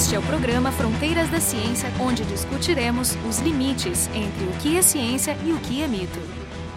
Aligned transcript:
Este 0.00 0.14
é 0.14 0.18
o 0.18 0.22
programa 0.22 0.72
Fronteiras 0.72 1.28
da 1.28 1.38
Ciência, 1.38 1.90
onde 2.00 2.24
discutiremos 2.24 3.18
os 3.28 3.38
limites 3.40 4.08
entre 4.14 4.44
o 4.46 4.52
que 4.58 4.78
é 4.78 4.80
ciência 4.80 5.36
e 5.44 5.52
o 5.52 5.60
que 5.60 5.82
é 5.82 5.86
mito. 5.86 6.18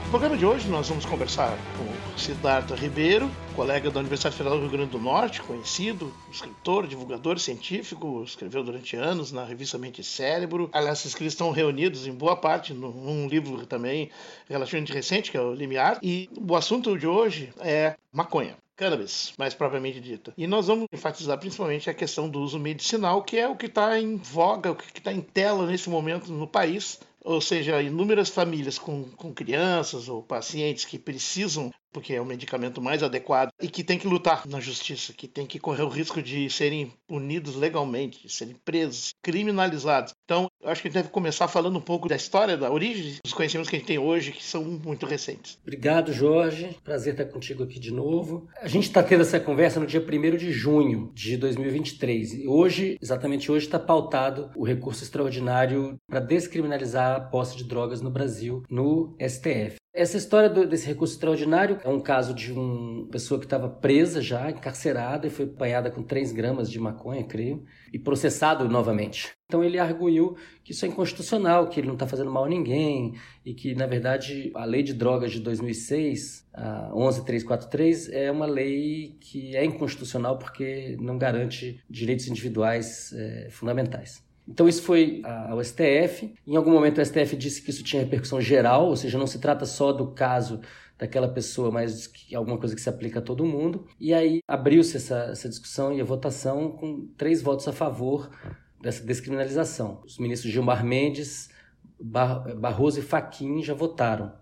No 0.03 0.10
programa 0.10 0.38
de 0.38 0.46
hoje 0.46 0.67
nós 0.67 0.89
vamos 0.89 1.05
conversar 1.05 1.57
com 1.78 2.20
Siddhartha 2.20 2.75
Ribeiro, 2.75 3.31
colega 3.55 3.89
da 3.89 4.01
Universidade 4.01 4.36
Federal 4.36 4.57
do 4.57 4.63
Rio 4.63 4.71
Grande 4.71 4.91
do 4.91 4.99
Norte, 4.99 5.41
conhecido, 5.41 6.13
escritor, 6.29 6.86
divulgador 6.86 7.40
científico, 7.40 8.22
escreveu 8.26 8.62
durante 8.62 8.97
anos 8.97 9.31
na 9.31 9.46
revista 9.46 9.78
Mente 9.78 10.01
e 10.01 10.03
Cérebro. 10.03 10.69
Aliás, 10.74 10.99
esses 10.99 11.12
escritos 11.12 11.33
estão 11.33 11.49
reunidos 11.51 12.05
em 12.05 12.12
boa 12.12 12.35
parte 12.35 12.74
num 12.74 13.29
livro 13.29 13.65
também 13.65 14.12
relativamente 14.49 14.92
recente, 14.92 15.31
que 15.31 15.37
é 15.37 15.42
o 15.42 15.53
Limiar. 15.53 15.97
E 16.03 16.30
o 16.38 16.58
assunto 16.58 16.99
de 16.99 17.08
hoje 17.08 17.53
é 17.62 17.95
maconha 18.12 18.58
cannabis, 18.76 19.34
mais 19.38 19.53
propriamente 19.53 19.99
dita. 19.99 20.34
E 20.38 20.48
nós 20.48 20.67
vamos 20.67 20.88
enfatizar 20.91 21.38
principalmente 21.40 21.90
a 21.90 21.94
questão 21.94 22.30
do 22.30 22.40
uso 22.40 22.59
medicinal, 22.59 23.23
que 23.23 23.38
é 23.38 23.48
o 23.48 23.55
que 23.55 23.68
está 23.68 23.99
em 23.99 24.18
voga, 24.18 24.72
o 24.72 24.76
que 24.76 24.98
está 24.98 25.12
em 25.12 25.22
tela 25.22 25.66
nesse 25.66 25.90
momento 25.90 26.32
no 26.32 26.48
país. 26.48 26.99
Ou 27.23 27.40
seja, 27.40 27.82
inúmeras 27.82 28.30
famílias 28.30 28.77
com, 28.77 29.05
com 29.12 29.34
crianças 29.34 30.09
ou 30.09 30.22
pacientes 30.22 30.84
que 30.84 30.99
precisam 30.99 31.72
porque 31.94 32.14
é 32.14 32.22
o 32.22 32.26
medicamento 32.26 32.82
mais 32.82 33.04
adequado 33.04 33.50
e 33.62 33.70
que 33.70 33.84
tem 33.84 34.00
que 34.00 34.08
lutar 34.08 34.48
na 34.48 34.60
justiça, 34.60 35.14
que 35.14 35.28
tem 35.28 35.46
que 35.46 35.60
correr 35.60 35.84
o 35.84 35.90
risco 35.90 36.22
de 36.22 36.50
serem 36.50 36.92
punidos 37.08 37.56
legalmente, 37.56 38.22
de 38.22 38.34
serem 38.34 38.56
presos, 38.66 39.14
criminalizados. 39.22 40.14
Então, 40.26 40.48
acho 40.64 40.82
que 40.82 40.88
a 40.88 40.92
gente 40.92 41.02
deve 41.02 41.10
começar 41.10 41.48
falando 41.48 41.78
um 41.78 41.82
pouco 41.82 42.10
da 42.10 42.16
história, 42.16 42.58
da 42.58 42.72
origem 42.72 43.20
dos 43.24 43.34
conhecimentos 43.34 43.70
que 43.70 43.76
a 43.76 43.80
gente 43.80 43.88
tem 43.88 44.00
hoje, 44.00 44.32
que 44.32 44.44
são 44.44 44.64
muito 44.64 45.06
recentes. 45.06 45.58
Obrigado, 45.62 46.12
Jorge. 46.12 46.76
Prazer 46.84 47.14
estar 47.14 47.26
contigo 47.26 47.64
aqui 47.64 47.80
de 47.80 47.92
novo. 47.92 48.48
A 48.60 48.68
gente 48.68 48.88
está 48.88 49.04
tendo 49.04 49.22
essa 49.22 49.40
conversa 49.40 49.80
no 49.80 49.86
dia 49.86 50.02
1 50.02 50.38
de 50.38 50.52
junho 50.52 51.12
de 51.14 51.38
2023. 51.38 52.34
E 52.34 52.48
hoje, 52.48 52.98
exatamente 53.02 53.52
hoje, 53.52 53.66
está 53.66 53.80
pautado 53.80 54.50
o 54.55 54.63
recurso 54.63 55.04
extraordinário 55.04 55.96
para 56.07 56.20
descriminalizar 56.20 57.16
a 57.16 57.20
posse 57.20 57.55
de 57.55 57.63
drogas 57.63 58.02
no 58.02 58.10
Brasil, 58.10 58.63
no 58.70 59.16
STF. 59.20 59.82
Essa 59.96 60.18
história 60.18 60.49
do, 60.49 60.66
desse 60.66 60.88
recurso 60.88 61.13
extraordinário 61.13 61.80
é 61.84 61.88
um 61.88 61.99
caso 61.99 62.34
de 62.34 62.52
uma 62.52 63.05
pessoa 63.10 63.40
que 63.40 63.46
estava 63.46 63.70
presa 63.70 64.23
já, 64.23 64.50
encarcerada, 64.50 65.27
e 65.27 65.30
foi 65.30 65.45
apanhada 65.45 65.91
com 65.91 66.02
3 66.02 66.31
gramas 66.31 66.67
de 66.72 66.80
maconha, 66.80 67.23
creio, 67.23 67.63
e 67.94 68.00
processado 68.00 68.67
novamente. 68.67 69.35
Então 69.45 69.63
ele 69.63 69.77
arguiu 69.77 70.35
que 70.63 70.72
isso 70.72 70.83
é 70.83 70.88
inconstitucional, 70.88 71.67
que 71.69 71.80
ele 71.80 71.85
não 71.85 71.94
está 71.94 72.08
fazendo 72.08 72.31
mal 72.31 72.45
a 72.45 72.50
ninguém, 72.50 73.13
e 73.45 73.53
que, 73.53 73.75
na 73.75 73.85
verdade, 73.85 74.52
a 74.55 74.66
lei 74.66 74.81
de 74.81 74.95
drogas 74.95 75.31
de 75.31 75.39
2006, 75.39 76.50
a 76.52 76.89
11343, 76.91 78.09
é 78.09 78.31
uma 78.31 78.47
lei 78.47 79.16
que 79.22 79.55
é 79.55 79.63
inconstitucional 79.63 80.39
porque 80.39 80.97
não 81.00 81.19
garante 81.19 81.80
direitos 81.88 82.28
individuais 82.28 83.13
é, 83.13 83.50
fundamentais. 83.52 84.23
Então 84.47 84.67
isso 84.67 84.83
foi 84.83 85.22
ao 85.47 85.63
STF. 85.63 86.33
Em 86.45 86.55
algum 86.55 86.72
momento 86.72 86.99
o 86.99 87.05
STF 87.05 87.36
disse 87.36 87.61
que 87.61 87.69
isso 87.69 87.83
tinha 87.83 88.02
repercussão 88.03 88.41
geral, 88.41 88.88
ou 88.88 88.95
seja, 88.95 89.17
não 89.17 89.27
se 89.27 89.39
trata 89.39 89.66
só 89.66 89.91
do 89.91 90.08
caso 90.11 90.59
daquela 90.97 91.27
pessoa, 91.27 91.72
mas 91.72 92.08
que 92.08 92.35
alguma 92.35 92.58
coisa 92.58 92.75
que 92.75 92.81
se 92.81 92.89
aplica 92.89 93.19
a 93.19 93.22
todo 93.22 93.45
mundo. 93.45 93.88
E 94.00 94.13
aí 94.13 94.39
abriu-se 94.47 94.97
essa, 94.97 95.30
essa 95.31 95.50
discussão 95.50 95.94
e 95.94 96.02
a 96.02 96.03
votação 96.03 96.72
com 96.72 97.08
três 97.17 97.41
votos 97.41 97.67
a 97.67 97.73
favor 97.73 98.30
dessa 98.81 99.03
descriminalização. 99.03 100.02
Os 100.05 100.17
ministros 100.17 100.52
Gilmar 100.52 100.85
Mendes, 100.85 101.50
Bar 102.00 102.55
Barroso 102.55 103.00
e 103.00 103.02
Faquim 103.02 103.63
já 103.63 103.73
votaram. 103.73 104.33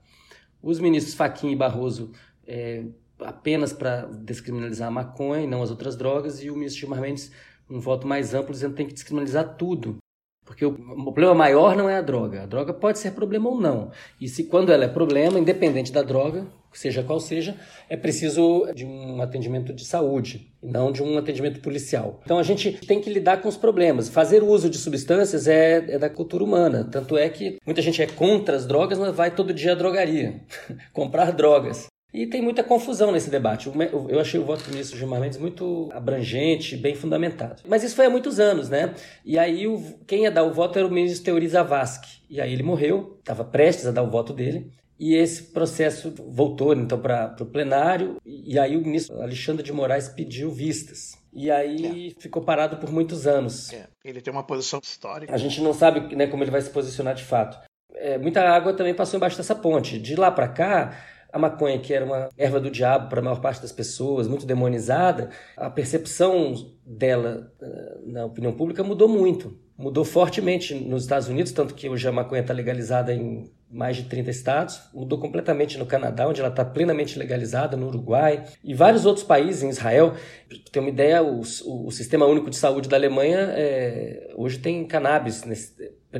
Os 0.61 0.79
ministros 0.79 1.15
Faquim 1.15 1.51
e 1.51 1.55
Barroso 1.55 2.11
é, 2.45 2.85
apenas 3.19 3.71
para 3.71 4.05
descriminalizar 4.07 4.87
a 4.87 4.91
maconha 4.91 5.43
e 5.43 5.47
não 5.47 5.61
as 5.61 5.69
outras 5.69 5.95
drogas, 5.95 6.43
e 6.43 6.49
o 6.49 6.55
ministro 6.55 6.81
Gilmar 6.81 7.01
Mendes 7.01 7.31
um 7.71 7.79
voto 7.79 8.05
mais 8.05 8.33
amplo 8.33 8.51
dizendo 8.51 8.71
que 8.71 8.77
tem 8.77 8.87
que 8.87 8.93
descriminalizar 8.93 9.55
tudo. 9.55 9.97
Porque 10.45 10.65
o, 10.65 10.73
problema 10.73 11.33
maior 11.33 11.75
não 11.75 11.89
é 11.89 11.95
a 11.95 12.01
droga. 12.01 12.43
A 12.43 12.45
droga 12.45 12.73
pode 12.73 12.99
ser 12.99 13.11
problema 13.11 13.49
ou 13.49 13.59
não. 13.59 13.91
E 14.19 14.27
se 14.27 14.45
quando 14.45 14.71
ela 14.71 14.83
é 14.83 14.87
problema, 14.87 15.39
independente 15.39 15.91
da 15.91 16.01
droga, 16.01 16.45
seja 16.73 17.03
qual 17.03 17.19
seja, 17.19 17.55
é 17.89 17.95
preciso 17.95 18.67
de 18.73 18.85
um 18.85 19.21
atendimento 19.21 19.71
de 19.71 19.85
saúde 19.85 20.51
e 20.61 20.67
não 20.67 20.91
de 20.91 21.03
um 21.03 21.17
atendimento 21.17 21.61
policial. 21.61 22.19
Então 22.25 22.39
a 22.39 22.43
gente 22.43 22.71
tem 22.85 22.99
que 22.99 23.09
lidar 23.09 23.41
com 23.41 23.47
os 23.47 23.55
problemas. 23.57 24.09
Fazer 24.09 24.43
uso 24.43 24.69
de 24.69 24.77
substâncias 24.77 25.47
é, 25.47 25.93
é 25.93 25.99
da 25.99 26.09
cultura 26.09 26.43
humana. 26.43 26.83
Tanto 26.83 27.17
é 27.17 27.29
que 27.29 27.57
muita 27.65 27.81
gente 27.81 28.01
é 28.01 28.07
contra 28.07 28.55
as 28.55 28.65
drogas, 28.65 28.97
mas 28.97 29.15
vai 29.15 29.33
todo 29.33 29.53
dia 29.53 29.73
à 29.73 29.75
drogaria 29.75 30.41
comprar 30.91 31.31
drogas. 31.31 31.90
E 32.13 32.27
tem 32.27 32.41
muita 32.41 32.63
confusão 32.63 33.11
nesse 33.11 33.29
debate. 33.29 33.71
Eu 34.09 34.19
achei 34.19 34.39
o 34.39 34.45
voto 34.45 34.65
do 34.65 34.71
ministro 34.71 34.97
Gilmar 34.97 35.21
Mendes 35.21 35.37
muito 35.37 35.89
abrangente, 35.93 36.75
bem 36.75 36.93
fundamentado. 36.93 37.63
Mas 37.67 37.83
isso 37.83 37.95
foi 37.95 38.05
há 38.05 38.09
muitos 38.09 38.39
anos, 38.39 38.69
né? 38.69 38.93
E 39.23 39.39
aí 39.39 39.65
o, 39.65 39.81
quem 40.05 40.23
ia 40.23 40.31
dar 40.31 40.43
o 40.43 40.53
voto 40.53 40.77
era 40.77 40.87
o 40.87 40.91
ministro 40.91 41.23
Teori 41.23 41.47
Zavascki. 41.47 42.21
E 42.29 42.41
aí 42.41 42.51
ele 42.51 42.63
morreu, 42.63 43.17
estava 43.19 43.45
prestes 43.45 43.87
a 43.87 43.91
dar 43.91 44.03
o 44.03 44.09
voto 44.09 44.33
dele. 44.33 44.71
E 44.99 45.15
esse 45.15 45.41
processo 45.43 46.13
voltou 46.27 46.73
então 46.73 46.99
para 46.99 47.35
o 47.39 47.45
plenário. 47.45 48.17
E 48.23 48.59
aí 48.59 48.77
o 48.77 48.81
ministro 48.81 49.19
Alexandre 49.21 49.63
de 49.63 49.73
Moraes 49.73 50.09
pediu 50.09 50.51
vistas. 50.51 51.17
E 51.33 51.49
aí 51.49 52.09
é. 52.09 52.21
ficou 52.21 52.43
parado 52.43 52.77
por 52.77 52.91
muitos 52.91 53.25
anos. 53.25 53.71
É. 53.73 53.87
Ele 54.03 54.21
tem 54.21 54.31
uma 54.31 54.43
posição 54.43 54.79
histórica. 54.83 55.33
A 55.33 55.37
gente 55.37 55.61
não 55.61 55.73
sabe 55.73 56.15
né, 56.15 56.27
como 56.27 56.43
ele 56.43 56.51
vai 56.51 56.61
se 56.61 56.69
posicionar 56.69 57.15
de 57.15 57.23
fato. 57.23 57.57
É, 57.95 58.17
muita 58.17 58.41
água 58.41 58.73
também 58.73 58.93
passou 58.93 59.17
embaixo 59.17 59.37
dessa 59.37 59.55
ponte. 59.55 59.97
De 59.97 60.15
lá 60.15 60.29
para 60.29 60.47
cá, 60.47 60.95
a 61.31 61.39
maconha, 61.39 61.79
que 61.79 61.93
era 61.93 62.05
uma 62.05 62.29
erva 62.37 62.59
do 62.59 62.69
diabo 62.69 63.09
para 63.09 63.19
a 63.19 63.23
maior 63.23 63.39
parte 63.39 63.61
das 63.61 63.71
pessoas, 63.71 64.27
muito 64.27 64.45
demonizada, 64.45 65.29
a 65.55 65.69
percepção 65.69 66.53
dela 66.85 67.51
eh, 67.61 67.97
na 68.05 68.25
opinião 68.25 68.53
pública 68.53 68.83
mudou 68.83 69.07
muito. 69.07 69.57
Mudou 69.77 70.05
fortemente 70.05 70.75
nos 70.75 71.03
Estados 71.03 71.27
Unidos, 71.27 71.51
tanto 71.51 71.73
que 71.73 71.89
hoje 71.89 72.07
a 72.07 72.11
maconha 72.11 72.41
está 72.41 72.53
legalizada 72.53 73.13
em 73.13 73.51
mais 73.71 73.95
de 73.95 74.03
30 74.03 74.29
estados, 74.29 74.81
mudou 74.93 75.17
completamente 75.17 75.77
no 75.77 75.85
Canadá, 75.85 76.27
onde 76.27 76.41
ela 76.41 76.49
está 76.49 76.65
plenamente 76.65 77.17
legalizada, 77.17 77.77
no 77.77 77.87
Uruguai 77.87 78.43
e 78.61 78.73
vários 78.73 79.05
outros 79.05 79.25
países, 79.25 79.63
em 79.63 79.69
Israel. 79.69 80.13
Para 80.47 80.57
ter 80.71 80.79
uma 80.81 80.89
ideia, 80.89 81.23
o, 81.23 81.39
o, 81.39 81.91
Sistema 81.91 82.25
Único 82.25 82.49
de 82.49 82.57
Saúde 82.57 82.89
da 82.89 82.97
Alemanha 82.97 83.39
é, 83.53 84.33
hoje 84.35 84.59
tem 84.59 84.85
cannabis 84.85 85.45
nesse, 85.45 85.73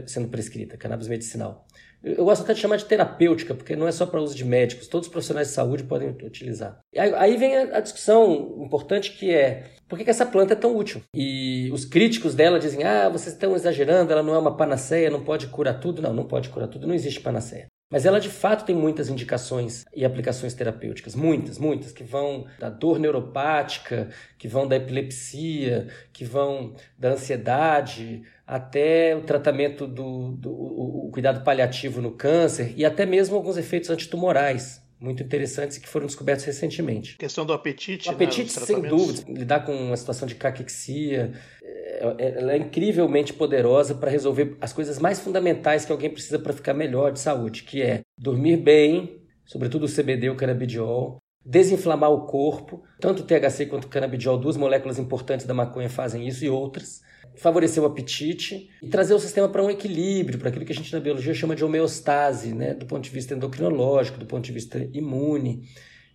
sendo 0.07 0.29
prescrita, 0.29 0.77
cannabis 0.77 1.09
medicinal. 1.09 1.67
Eu 2.03 2.25
gosto 2.25 2.43
até 2.43 2.53
de 2.53 2.59
chamar 2.59 2.77
de 2.77 2.85
terapêutica, 2.85 3.53
porque 3.53 3.75
não 3.75 3.87
é 3.87 3.91
só 3.91 4.05
para 4.05 4.21
uso 4.21 4.35
de 4.35 4.43
médicos, 4.43 4.87
todos 4.87 5.07
os 5.07 5.11
profissionais 5.11 5.49
de 5.49 5.53
saúde 5.53 5.83
podem 5.83 6.09
utilizar. 6.09 6.79
Aí 6.95 7.37
vem 7.37 7.55
a 7.55 7.79
discussão 7.79 8.57
importante 8.63 9.11
que 9.11 9.31
é 9.31 9.65
por 9.91 9.99
que, 9.99 10.09
essa 10.09 10.25
planta 10.25 10.53
é 10.53 10.55
tão 10.55 10.73
útil? 10.73 11.01
E 11.13 11.69
os 11.73 11.83
críticos 11.83 12.33
dela 12.33 12.57
dizem: 12.57 12.85
ah, 12.85 13.09
vocês 13.09 13.33
estão 13.33 13.53
exagerando, 13.53 14.13
ela 14.13 14.23
não 14.23 14.33
é 14.33 14.37
uma 14.37 14.55
panaceia, 14.55 15.09
não 15.09 15.21
pode 15.21 15.47
curar 15.47 15.81
tudo. 15.81 16.01
Não, 16.01 16.13
não 16.13 16.23
pode 16.23 16.47
curar 16.47 16.69
tudo, 16.69 16.87
não 16.87 16.95
existe 16.95 17.19
panaceia. 17.19 17.67
Mas 17.91 18.05
ela 18.05 18.19
de 18.21 18.29
fato 18.29 18.63
tem 18.63 18.73
muitas 18.73 19.09
indicações 19.09 19.85
e 19.93 20.05
aplicações 20.05 20.53
terapêuticas, 20.53 21.13
muitas, 21.13 21.57
muitas, 21.57 21.91
que 21.91 22.05
vão 22.05 22.45
da 22.57 22.69
dor 22.69 22.97
neuropática, 22.97 24.07
que 24.37 24.47
vão 24.47 24.65
da 24.65 24.77
epilepsia, 24.77 25.89
que 26.13 26.23
vão 26.23 26.73
da 26.97 27.09
ansiedade, 27.09 28.23
até 28.47 29.13
o 29.15 29.21
tratamento 29.23 29.85
do, 29.85 30.31
do 30.31 30.51
o, 30.51 31.09
cuidado 31.11 31.43
paliativo 31.43 32.01
no 32.01 32.11
câncer 32.11 32.73
e 32.77 32.85
até 32.85 33.05
mesmo 33.05 33.35
alguns 33.35 33.57
efeitos 33.57 33.89
antitumorais 33.89 34.80
muito 35.01 35.23
interessantes 35.23 35.79
que 35.79 35.89
foram 35.89 36.05
descobertos 36.05 36.45
recentemente. 36.45 37.15
A 37.15 37.17
questão 37.17 37.43
do 37.43 37.51
apetite. 37.51 38.07
O 38.07 38.11
apetite, 38.11 38.59
né, 38.59 38.65
sem 38.67 38.81
dúvida. 38.81 39.23
Lidar 39.27 39.65
com 39.65 39.73
uma 39.73 39.97
situação 39.97 40.27
de 40.27 40.35
caquexia. 40.35 41.33
É, 41.63 42.15
é, 42.19 42.37
ela 42.37 42.53
é 42.53 42.57
incrivelmente 42.57 43.33
poderosa 43.33 43.95
para 43.95 44.11
resolver 44.11 44.55
as 44.61 44.71
coisas 44.71 44.99
mais 44.99 45.19
fundamentais 45.19 45.85
que 45.85 45.91
alguém 45.91 46.11
precisa 46.11 46.37
para 46.37 46.53
ficar 46.53 46.75
melhor 46.75 47.11
de 47.11 47.19
saúde, 47.19 47.63
que 47.63 47.81
é 47.81 48.01
dormir 48.15 48.57
bem, 48.57 49.19
sobretudo 49.43 49.85
o 49.85 49.91
CBD, 49.91 50.29
o 50.29 50.35
canabidiol, 50.35 51.17
desinflamar 51.43 52.11
o 52.11 52.27
corpo, 52.27 52.83
tanto 52.99 53.23
o 53.23 53.25
THC 53.25 53.65
quanto 53.65 53.85
o 53.85 53.89
canabidiol, 53.89 54.37
duas 54.37 54.55
moléculas 54.55 54.99
importantes 54.99 55.47
da 55.47 55.53
maconha 55.53 55.89
fazem 55.89 56.27
isso 56.27 56.45
e 56.45 56.49
outras 56.49 57.01
favorecer 57.35 57.81
o 57.81 57.85
apetite 57.85 58.69
e 58.81 58.87
trazer 58.87 59.13
o 59.13 59.19
sistema 59.19 59.49
para 59.49 59.63
um 59.63 59.69
equilíbrio, 59.69 60.39
para 60.39 60.49
aquilo 60.49 60.65
que 60.65 60.71
a 60.71 60.75
gente 60.75 60.91
na 60.93 60.99
biologia 60.99 61.33
chama 61.33 61.55
de 61.55 61.63
homeostase, 61.63 62.53
né? 62.53 62.73
do 62.73 62.85
ponto 62.85 63.03
de 63.03 63.09
vista 63.09 63.33
endocrinológico, 63.33 64.19
do 64.19 64.25
ponto 64.25 64.43
de 64.43 64.51
vista 64.51 64.87
imune. 64.93 65.63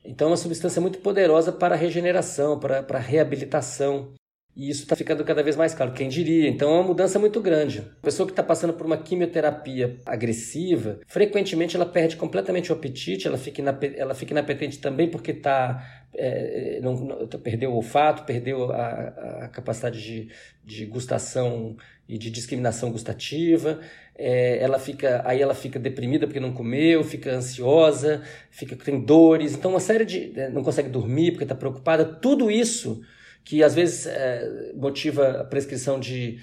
Então, 0.05 0.29
é 0.29 0.31
uma 0.31 0.37
substância 0.37 0.81
muito 0.81 0.99
poderosa 0.99 1.53
para 1.53 1.75
a 1.75 1.79
regeneração, 1.79 2.59
para, 2.59 2.83
para 2.83 2.99
a 2.99 3.03
reabilitação. 3.03 4.15
E 4.57 4.71
isso 4.71 4.85
está 4.85 4.97
ficando 4.97 5.23
cada 5.23 5.43
vez 5.43 5.55
mais 5.55 5.75
claro, 5.75 5.93
quem 5.93 6.09
diria? 6.09 6.49
Então 6.49 6.71
é 6.71 6.73
uma 6.77 6.83
mudança 6.83 7.19
muito 7.19 7.43
grande. 7.43 7.81
A 7.81 8.03
pessoa 8.03 8.27
que 8.27 8.33
está 8.33 8.43
passando 8.43 8.73
por 8.73 8.87
uma 8.87 8.97
quimioterapia 8.97 9.99
agressiva, 10.07 10.99
frequentemente 11.07 11.77
ela 11.77 11.85
perde 11.85 12.17
completamente 12.17 12.73
o 12.73 12.75
apetite, 12.75 13.27
ela 13.29 13.37
fica, 13.37 13.63
ela 13.95 14.15
fica 14.15 14.33
inapetente 14.33 14.79
também 14.79 15.11
porque 15.11 15.33
está 15.33 16.06
é, 16.17 16.81
não, 16.83 16.95
não, 16.95 17.27
perdeu 17.27 17.71
o 17.71 17.77
olfato, 17.77 18.25
perdeu 18.25 18.73
a, 18.73 19.45
a 19.45 19.49
capacidade 19.49 20.03
de, 20.03 20.29
de 20.65 20.87
gustação 20.87 21.77
e 22.09 22.17
de 22.17 22.31
discriminação 22.31 22.91
gustativa. 22.91 23.81
É, 24.17 24.59
ela 24.59 24.79
fica, 24.79 25.23
aí 25.27 25.43
ela 25.43 25.55
fica 25.55 25.79
deprimida 25.79 26.27
porque 26.27 26.41
não 26.41 26.53
comeu, 26.53 27.05
fica 27.05 27.33
ansiosa, 27.35 28.23
fica 28.51 28.75
tem 28.75 28.99
dores, 28.99 29.55
então 29.55 29.73
uma 29.73 29.81
série 29.81 30.07
de 30.07 30.33
não 30.53 30.63
consegue 30.63 30.89
dormir 30.89 31.33
porque 31.33 31.45
está 31.45 31.55
preocupada. 31.55 32.05
Tudo 32.05 32.51
isso 32.51 33.03
que 33.45 33.63
às 33.63 33.75
vezes 33.75 34.07
é, 34.07 34.73
motiva 34.75 35.43
a 35.43 35.45
prescrição 35.45 36.01
de 36.01 36.41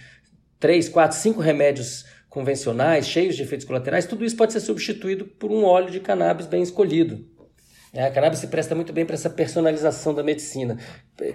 três, 0.59 0.87
quatro, 0.87 1.17
cinco 1.17 1.41
remédios 1.41 2.05
convencionais, 2.29 3.07
cheios 3.07 3.35
de 3.35 3.43
efeitos 3.43 3.65
colaterais, 3.65 4.05
tudo 4.05 4.23
isso 4.23 4.35
pode 4.35 4.53
ser 4.53 4.59
substituído 4.59 5.25
por 5.25 5.51
um 5.51 5.65
óleo 5.65 5.91
de 5.91 5.99
cannabis 5.99 6.47
bem 6.47 6.63
escolhido. 6.63 7.27
É, 7.93 8.05
a 8.05 8.11
cannabis 8.11 8.39
se 8.39 8.47
presta 8.47 8.73
muito 8.73 8.91
bem 8.91 9.05
para 9.05 9.13
essa 9.13 9.29
personalização 9.29 10.15
da 10.15 10.23
medicina. 10.23 10.77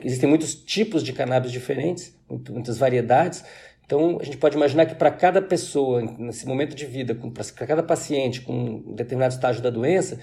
Existem 0.02 0.28
muitos 0.28 0.56
tipos 0.56 1.04
de 1.04 1.12
cannabis 1.12 1.52
diferentes, 1.52 2.12
muitas 2.50 2.78
variedades. 2.78 3.44
Então, 3.86 4.18
a 4.20 4.24
gente 4.24 4.36
pode 4.36 4.56
imaginar 4.56 4.84
que 4.86 4.96
para 4.96 5.10
cada 5.10 5.40
pessoa, 5.40 6.02
nesse 6.02 6.46
momento 6.46 6.74
de 6.74 6.84
vida, 6.84 7.14
para 7.14 7.66
cada 7.66 7.82
paciente 7.82 8.40
com 8.40 8.52
um 8.52 8.94
determinado 8.94 9.32
estágio 9.32 9.62
da 9.62 9.70
doença, 9.70 10.18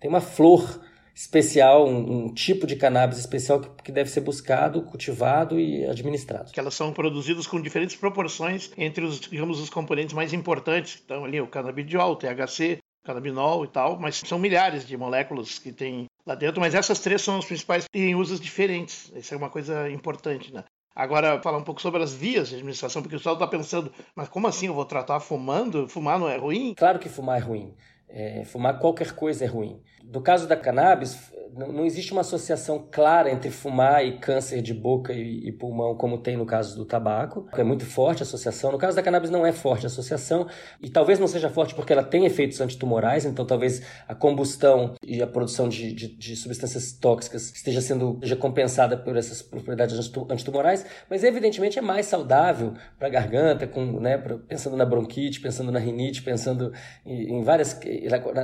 tem 0.00 0.08
uma 0.08 0.22
flor 0.22 0.80
especial, 1.14 1.86
um, 1.86 2.24
um, 2.24 2.34
tipo 2.34 2.66
de 2.66 2.74
cannabis 2.74 3.18
especial 3.18 3.60
que, 3.60 3.84
que, 3.84 3.92
deve 3.92 4.10
ser 4.10 4.20
buscado, 4.20 4.82
cultivado 4.82 5.60
e 5.60 5.86
administrado. 5.86 6.50
Que 6.50 6.58
elas 6.58 6.74
são 6.74 6.92
produzidas 6.92 7.46
com 7.46 7.62
diferentes 7.62 7.94
proporções 7.94 8.72
entre 8.76 9.04
os, 9.04 9.20
digamos, 9.20 9.60
os 9.60 9.70
componentes 9.70 10.12
mais 10.12 10.32
importantes. 10.32 11.00
Então 11.04 11.24
ali 11.24 11.40
o 11.40 11.46
canabidiol, 11.46 12.12
o 12.12 12.16
THC, 12.16 12.78
canabinol 13.04 13.64
e 13.64 13.68
tal, 13.68 13.98
mas 13.98 14.16
são 14.16 14.38
milhares 14.38 14.86
de 14.86 14.96
moléculas 14.96 15.58
que 15.58 15.70
tem 15.70 16.06
lá 16.26 16.34
dentro, 16.34 16.60
mas 16.60 16.74
essas 16.74 16.98
três 17.00 17.22
são 17.22 17.38
as 17.38 17.44
principais 17.44 17.84
em 17.94 18.14
usos 18.14 18.40
diferentes. 18.40 19.12
Isso 19.14 19.34
é 19.34 19.36
uma 19.36 19.50
coisa 19.50 19.90
importante, 19.90 20.52
né? 20.52 20.64
Agora, 20.96 21.42
falar 21.42 21.58
um 21.58 21.64
pouco 21.64 21.82
sobre 21.82 22.02
as 22.02 22.14
vias 22.14 22.48
de 22.48 22.54
administração, 22.54 23.02
porque 23.02 23.16
o 23.16 23.18
pessoal 23.18 23.34
está 23.34 23.46
pensando, 23.46 23.92
mas 24.14 24.28
como 24.28 24.46
assim 24.46 24.68
eu 24.68 24.74
vou 24.74 24.84
tratar 24.84 25.18
fumando? 25.18 25.88
Fumar 25.88 26.18
não 26.18 26.28
é 26.28 26.36
ruim? 26.36 26.72
Claro 26.76 26.98
que 27.00 27.08
fumar 27.08 27.38
é 27.38 27.42
ruim. 27.42 27.74
É, 28.08 28.44
fumar 28.44 28.78
qualquer 28.78 29.12
coisa 29.12 29.44
é 29.44 29.48
ruim. 29.48 29.82
No 30.12 30.20
caso 30.22 30.46
da 30.46 30.56
cannabis, 30.56 31.32
não 31.56 31.84
existe 31.84 32.12
uma 32.12 32.22
associação 32.22 32.86
clara 32.90 33.30
entre 33.30 33.50
fumar 33.50 34.04
e 34.04 34.18
câncer 34.18 34.60
de 34.60 34.74
boca 34.74 35.12
e, 35.12 35.52
pulmão, 35.52 35.94
como 35.94 36.18
tem 36.18 36.36
no 36.36 36.44
caso 36.44 36.76
do 36.76 36.84
tabaco. 36.84 37.48
É 37.56 37.62
muito 37.62 37.86
forte 37.86 38.22
a 38.22 38.24
associação. 38.24 38.72
No 38.72 38.78
caso 38.78 38.96
da 38.96 39.02
cannabis, 39.02 39.30
não 39.30 39.46
é 39.46 39.52
forte 39.52 39.86
a 39.86 39.88
associação, 39.88 40.48
e 40.80 40.90
talvez 40.90 41.18
não 41.18 41.28
seja 41.28 41.48
forte 41.48 41.74
porque 41.74 41.92
ela 41.92 42.02
tem 42.02 42.26
efeitos 42.26 42.60
antitumorais, 42.60 43.24
então 43.24 43.46
talvez 43.46 43.82
a 44.08 44.14
combustão 44.14 44.94
e 45.06 45.22
a 45.22 45.26
produção 45.26 45.68
de, 45.68 45.92
de, 45.92 46.08
de 46.08 46.36
substâncias 46.36 46.92
tóxicas 46.92 47.52
esteja 47.54 47.80
sendo 47.80 48.14
esteja 48.14 48.36
compensada 48.36 48.96
por 48.96 49.16
essas 49.16 49.42
propriedades 49.42 49.96
antitumorais, 50.30 50.84
mas 51.08 51.22
evidentemente 51.22 51.78
é 51.78 51.82
mais 51.82 52.06
saudável 52.06 52.74
para 52.98 53.08
a 53.08 53.10
garganta, 53.10 53.66
com, 53.66 54.00
né, 54.00 54.18
pensando 54.48 54.76
na 54.76 54.84
bronquite, 54.84 55.40
pensando 55.40 55.70
na 55.70 55.78
rinite, 55.78 56.22
pensando 56.22 56.72
em, 57.06 57.42
várias. 57.42 57.78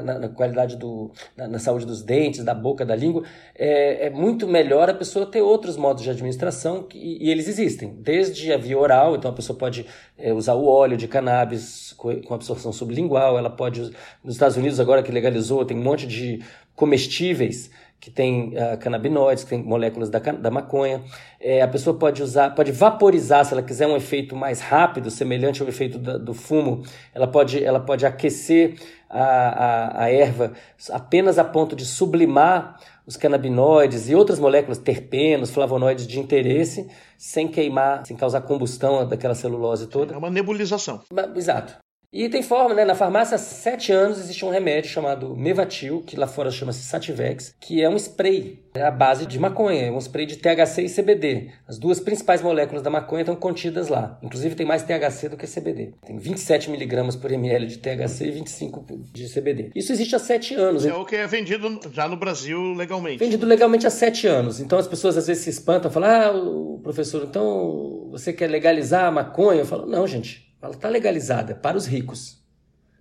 Na, 0.02 0.18
na 0.18 0.28
qualidade 0.28 0.76
do. 0.76 1.12
Na, 1.36 1.48
na 1.48 1.58
saúde 1.60 1.86
dos 1.86 2.02
dentes, 2.02 2.44
da 2.44 2.54
boca, 2.54 2.84
da 2.84 2.96
língua, 2.96 3.22
é, 3.54 4.06
é, 4.06 4.10
muito 4.10 4.48
melhor 4.48 4.88
a 4.90 4.94
pessoa 4.94 5.26
ter 5.26 5.42
outros 5.42 5.76
modos 5.76 6.02
de 6.02 6.10
administração 6.10 6.82
que, 6.82 6.98
e 6.98 7.30
eles 7.30 7.46
existem. 7.46 7.94
Desde 8.00 8.52
a 8.52 8.56
via 8.56 8.78
oral, 8.78 9.16
então 9.16 9.30
a 9.30 9.34
pessoa 9.34 9.58
pode 9.58 9.86
é, 10.18 10.32
usar 10.32 10.54
o 10.54 10.66
óleo 10.66 10.96
de 10.96 11.06
cannabis 11.06 11.92
com, 11.96 12.34
absorção 12.34 12.72
sublingual, 12.72 13.38
ela 13.38 13.50
pode, 13.50 13.80
nos 14.24 14.34
Estados 14.34 14.56
Unidos 14.56 14.80
agora 14.80 15.02
que 15.02 15.12
legalizou, 15.12 15.64
tem 15.64 15.76
um 15.76 15.82
monte 15.82 16.06
de 16.06 16.42
comestíveis 16.74 17.70
que 18.00 18.10
tem 18.10 18.54
uh, 18.56 18.78
canabinoides, 18.78 19.44
que 19.44 19.50
tem 19.50 19.62
moléculas 19.62 20.08
da, 20.08 20.18
da 20.18 20.50
maconha. 20.50 21.02
É, 21.38 21.60
a 21.60 21.68
pessoa 21.68 21.96
pode 21.98 22.22
usar, 22.22 22.54
pode 22.54 22.72
vaporizar, 22.72 23.44
se 23.44 23.52
ela 23.52 23.62
quiser 23.62 23.86
um 23.86 23.96
efeito 23.96 24.34
mais 24.34 24.60
rápido, 24.60 25.10
semelhante 25.10 25.60
ao 25.60 25.68
efeito 25.68 25.98
da, 25.98 26.16
do 26.16 26.32
fumo, 26.32 26.82
ela 27.14 27.26
pode, 27.26 27.62
ela 27.62 27.78
pode 27.78 28.06
aquecer 28.06 28.76
a, 29.08 29.22
a, 29.22 30.04
a 30.04 30.10
erva 30.10 30.52
apenas 30.90 31.38
a 31.38 31.44
ponto 31.44 31.76
de 31.76 31.84
sublimar 31.84 32.80
os 33.06 33.16
canabinoides 33.16 34.08
e 34.08 34.14
outras 34.14 34.38
moléculas, 34.38 34.78
terpenos, 34.78 35.50
flavonoides 35.50 36.06
de 36.06 36.18
interesse, 36.18 36.88
sem 37.18 37.48
queimar, 37.48 38.06
sem 38.06 38.16
causar 38.16 38.40
combustão 38.42 39.06
daquela 39.06 39.34
celulose 39.34 39.88
toda. 39.88 40.14
É 40.14 40.16
uma 40.16 40.30
nebulização. 40.30 41.02
Exato. 41.34 41.89
E 42.12 42.28
tem 42.28 42.42
forma, 42.42 42.74
né? 42.74 42.84
Na 42.84 42.96
farmácia 42.96 43.36
há 43.36 43.38
sete 43.38 43.92
anos 43.92 44.18
existe 44.18 44.44
um 44.44 44.50
remédio 44.50 44.90
chamado 44.90 45.36
Mevatil, 45.36 46.02
que 46.04 46.16
lá 46.16 46.26
fora 46.26 46.50
chama-se 46.50 46.82
Sativex, 46.82 47.54
que 47.60 47.80
é 47.80 47.88
um 47.88 47.96
spray 47.96 48.58
é 48.74 48.82
a 48.82 48.90
base 48.90 49.26
de 49.26 49.38
maconha, 49.38 49.86
é 49.86 49.90
um 49.92 49.98
spray 49.98 50.26
de 50.26 50.36
THC 50.36 50.82
e 50.82 50.90
CBD. 50.90 51.50
As 51.68 51.78
duas 51.78 52.00
principais 52.00 52.42
moléculas 52.42 52.82
da 52.82 52.90
maconha 52.90 53.22
estão 53.22 53.36
contidas 53.36 53.88
lá. 53.88 54.18
Inclusive 54.22 54.54
tem 54.54 54.66
mais 54.66 54.82
THC 54.82 55.28
do 55.28 55.36
que 55.36 55.46
CBD. 55.46 55.94
Tem 56.04 56.18
27 56.18 56.70
miligramas 56.70 57.14
por 57.14 57.30
ml 57.30 57.66
de 57.66 57.78
THC 57.78 58.26
e 58.26 58.30
25 58.30 58.84
de 59.12 59.28
CBD. 59.32 59.70
Isso 59.74 59.92
existe 59.92 60.14
há 60.16 60.18
sete 60.18 60.54
anos. 60.54 60.84
É 60.84 60.94
o 60.94 61.04
que 61.04 61.16
é 61.16 61.26
vendido 61.28 61.80
já 61.92 62.08
no 62.08 62.16
Brasil 62.16 62.74
legalmente. 62.74 63.18
Vendido 63.18 63.46
legalmente 63.46 63.86
há 63.86 63.90
sete 63.90 64.26
anos. 64.26 64.60
Então 64.60 64.78
as 64.78 64.86
pessoas 64.88 65.16
às 65.16 65.28
vezes 65.28 65.44
se 65.44 65.50
espantam, 65.50 65.90
falam, 65.90 66.10
ah, 66.10 66.32
o 66.32 66.80
professor, 66.82 67.24
então 67.24 68.08
você 68.10 68.32
quer 68.32 68.48
legalizar 68.48 69.04
a 69.04 69.10
maconha? 69.10 69.60
Eu 69.60 69.66
falo, 69.66 69.86
não, 69.86 70.06
gente. 70.06 70.49
Ela 70.62 70.74
está 70.74 70.88
legalizada 70.88 71.54
para 71.54 71.76
os 71.76 71.86
ricos. 71.86 72.42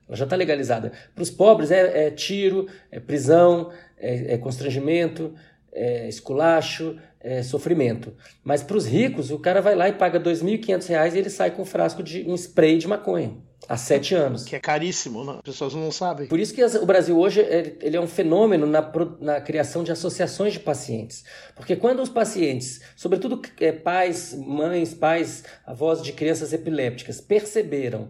Ela 0.07 0.17
já 0.17 0.23
está 0.23 0.35
legalizada. 0.35 0.91
Para 1.13 1.21
os 1.21 1.29
pobres 1.29 1.71
é, 1.71 2.07
é, 2.07 2.11
tiro, 2.11 2.67
é 2.91 2.99
prisão, 2.99 3.71
é, 3.97 4.33
é 4.33 4.37
constrangimento, 4.37 5.35
é 5.71 6.07
esculacho, 6.07 6.97
é 7.21 7.43
sofrimento. 7.43 8.13
Mas 8.43 8.63
para 8.63 8.77
os 8.77 8.85
ricos, 8.85 9.31
o 9.31 9.39
cara 9.39 9.61
vai 9.61 9.75
lá 9.75 9.89
e 9.89 9.93
paga 9.93 10.19
R$ 10.19 10.25
2.500 10.25 11.13
e 11.13 11.17
ele 11.17 11.29
sai 11.29 11.51
com 11.51 11.63
um 11.63 11.65
frasco 11.65 12.01
de 12.01 12.25
um 12.27 12.35
spray 12.35 12.77
de 12.77 12.87
maconha 12.87 13.37
há 13.67 13.75
sete 13.75 14.15
anos. 14.15 14.45
Que 14.45 14.55
é 14.55 14.59
caríssimo, 14.59 15.23
né? 15.23 15.33
as 15.33 15.41
pessoas 15.41 15.73
não 15.73 15.91
sabem. 15.91 16.27
Por 16.27 16.39
isso 16.39 16.53
que 16.53 16.63
o 16.63 16.85
Brasil 16.85 17.17
hoje 17.17 17.41
ele 17.81 17.97
é 17.97 18.01
um 18.01 18.07
fenômeno 18.07 18.65
na, 18.65 18.91
na 19.19 19.41
criação 19.41 19.83
de 19.83 19.91
associações 19.91 20.53
de 20.53 20.59
pacientes. 20.59 21.23
Porque 21.55 21.75
quando 21.75 22.01
os 22.01 22.09
pacientes, 22.09 22.81
sobretudo 22.95 23.41
é, 23.59 23.71
pais, 23.71 24.33
mães, 24.33 24.93
pais, 24.93 25.43
avós 25.65 26.01
de 26.01 26.13
crianças 26.13 26.53
epilépticas, 26.53 27.19
perceberam 27.19 28.09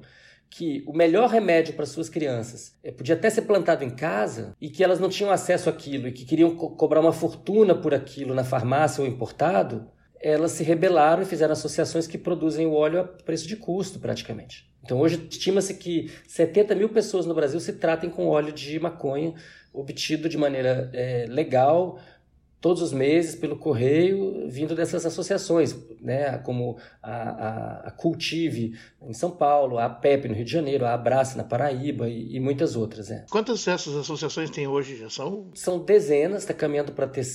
que 0.49 0.83
o 0.87 0.93
melhor 0.93 1.29
remédio 1.29 1.75
para 1.75 1.85
suas 1.85 2.09
crianças 2.09 2.75
é, 2.83 2.91
podia 2.91 3.15
até 3.15 3.29
ser 3.29 3.43
plantado 3.43 3.83
em 3.83 3.89
casa 3.89 4.55
e 4.59 4.69
que 4.69 4.83
elas 4.83 4.99
não 4.99 5.09
tinham 5.09 5.31
acesso 5.31 5.69
àquilo 5.69 6.07
e 6.07 6.11
que 6.11 6.25
queriam 6.25 6.55
co 6.55 6.71
cobrar 6.71 7.01
uma 7.01 7.13
fortuna 7.13 7.75
por 7.75 7.93
aquilo 7.93 8.33
na 8.33 8.43
farmácia 8.43 9.01
ou 9.01 9.07
importado, 9.07 9.87
elas 10.19 10.51
se 10.51 10.63
rebelaram 10.63 11.21
e 11.21 11.25
fizeram 11.25 11.53
associações 11.53 12.07
que 12.07 12.17
produzem 12.17 12.65
o 12.65 12.73
óleo 12.73 13.01
a 13.01 13.03
preço 13.03 13.47
de 13.47 13.55
custo, 13.55 13.99
praticamente. 13.99 14.69
Então, 14.83 14.99
hoje, 14.99 15.27
estima-se 15.29 15.75
que 15.75 16.11
70 16.27 16.75
mil 16.75 16.89
pessoas 16.89 17.25
no 17.25 17.33
Brasil 17.33 17.59
se 17.59 17.73
tratem 17.73 18.09
com 18.09 18.27
óleo 18.27 18.51
de 18.51 18.79
maconha 18.79 19.33
obtido 19.73 20.27
de 20.27 20.37
maneira 20.37 20.89
é, 20.93 21.25
legal, 21.29 21.99
todos 22.61 22.81
os 22.81 22.91
meses, 22.91 23.35
pelo 23.35 23.57
correio, 23.57 24.49
vindo 24.49 24.75
dessas 24.75 25.05
associações, 25.05 25.75
né? 26.01 26.37
como 26.39 26.77
a, 27.01 27.11
a, 27.11 27.87
a 27.87 27.91
Cultive 27.91 28.77
em 29.01 29.13
São 29.13 29.31
Paulo, 29.31 29.77
a 29.77 29.89
PEP 29.89 30.27
no 30.27 30.35
Rio 30.35 30.45
de 30.45 30.51
Janeiro, 30.51 30.85
a 30.85 30.93
Abraça 30.93 31.37
na 31.37 31.43
Paraíba 31.43 32.09
e, 32.09 32.35
e 32.35 32.39
muitas 32.39 32.75
outras. 32.75 33.09
Né? 33.09 33.25
Quantas 33.29 33.63
dessas 33.63 33.95
associações 33.95 34.49
tem 34.49 34.67
hoje? 34.67 34.97
Já 34.97 35.09
são? 35.09 35.49
São 35.53 35.79
dezenas, 35.79 36.43
está 36.43 36.53
caminhando 36.53 36.91
para 36.91 37.07
ter 37.07 37.25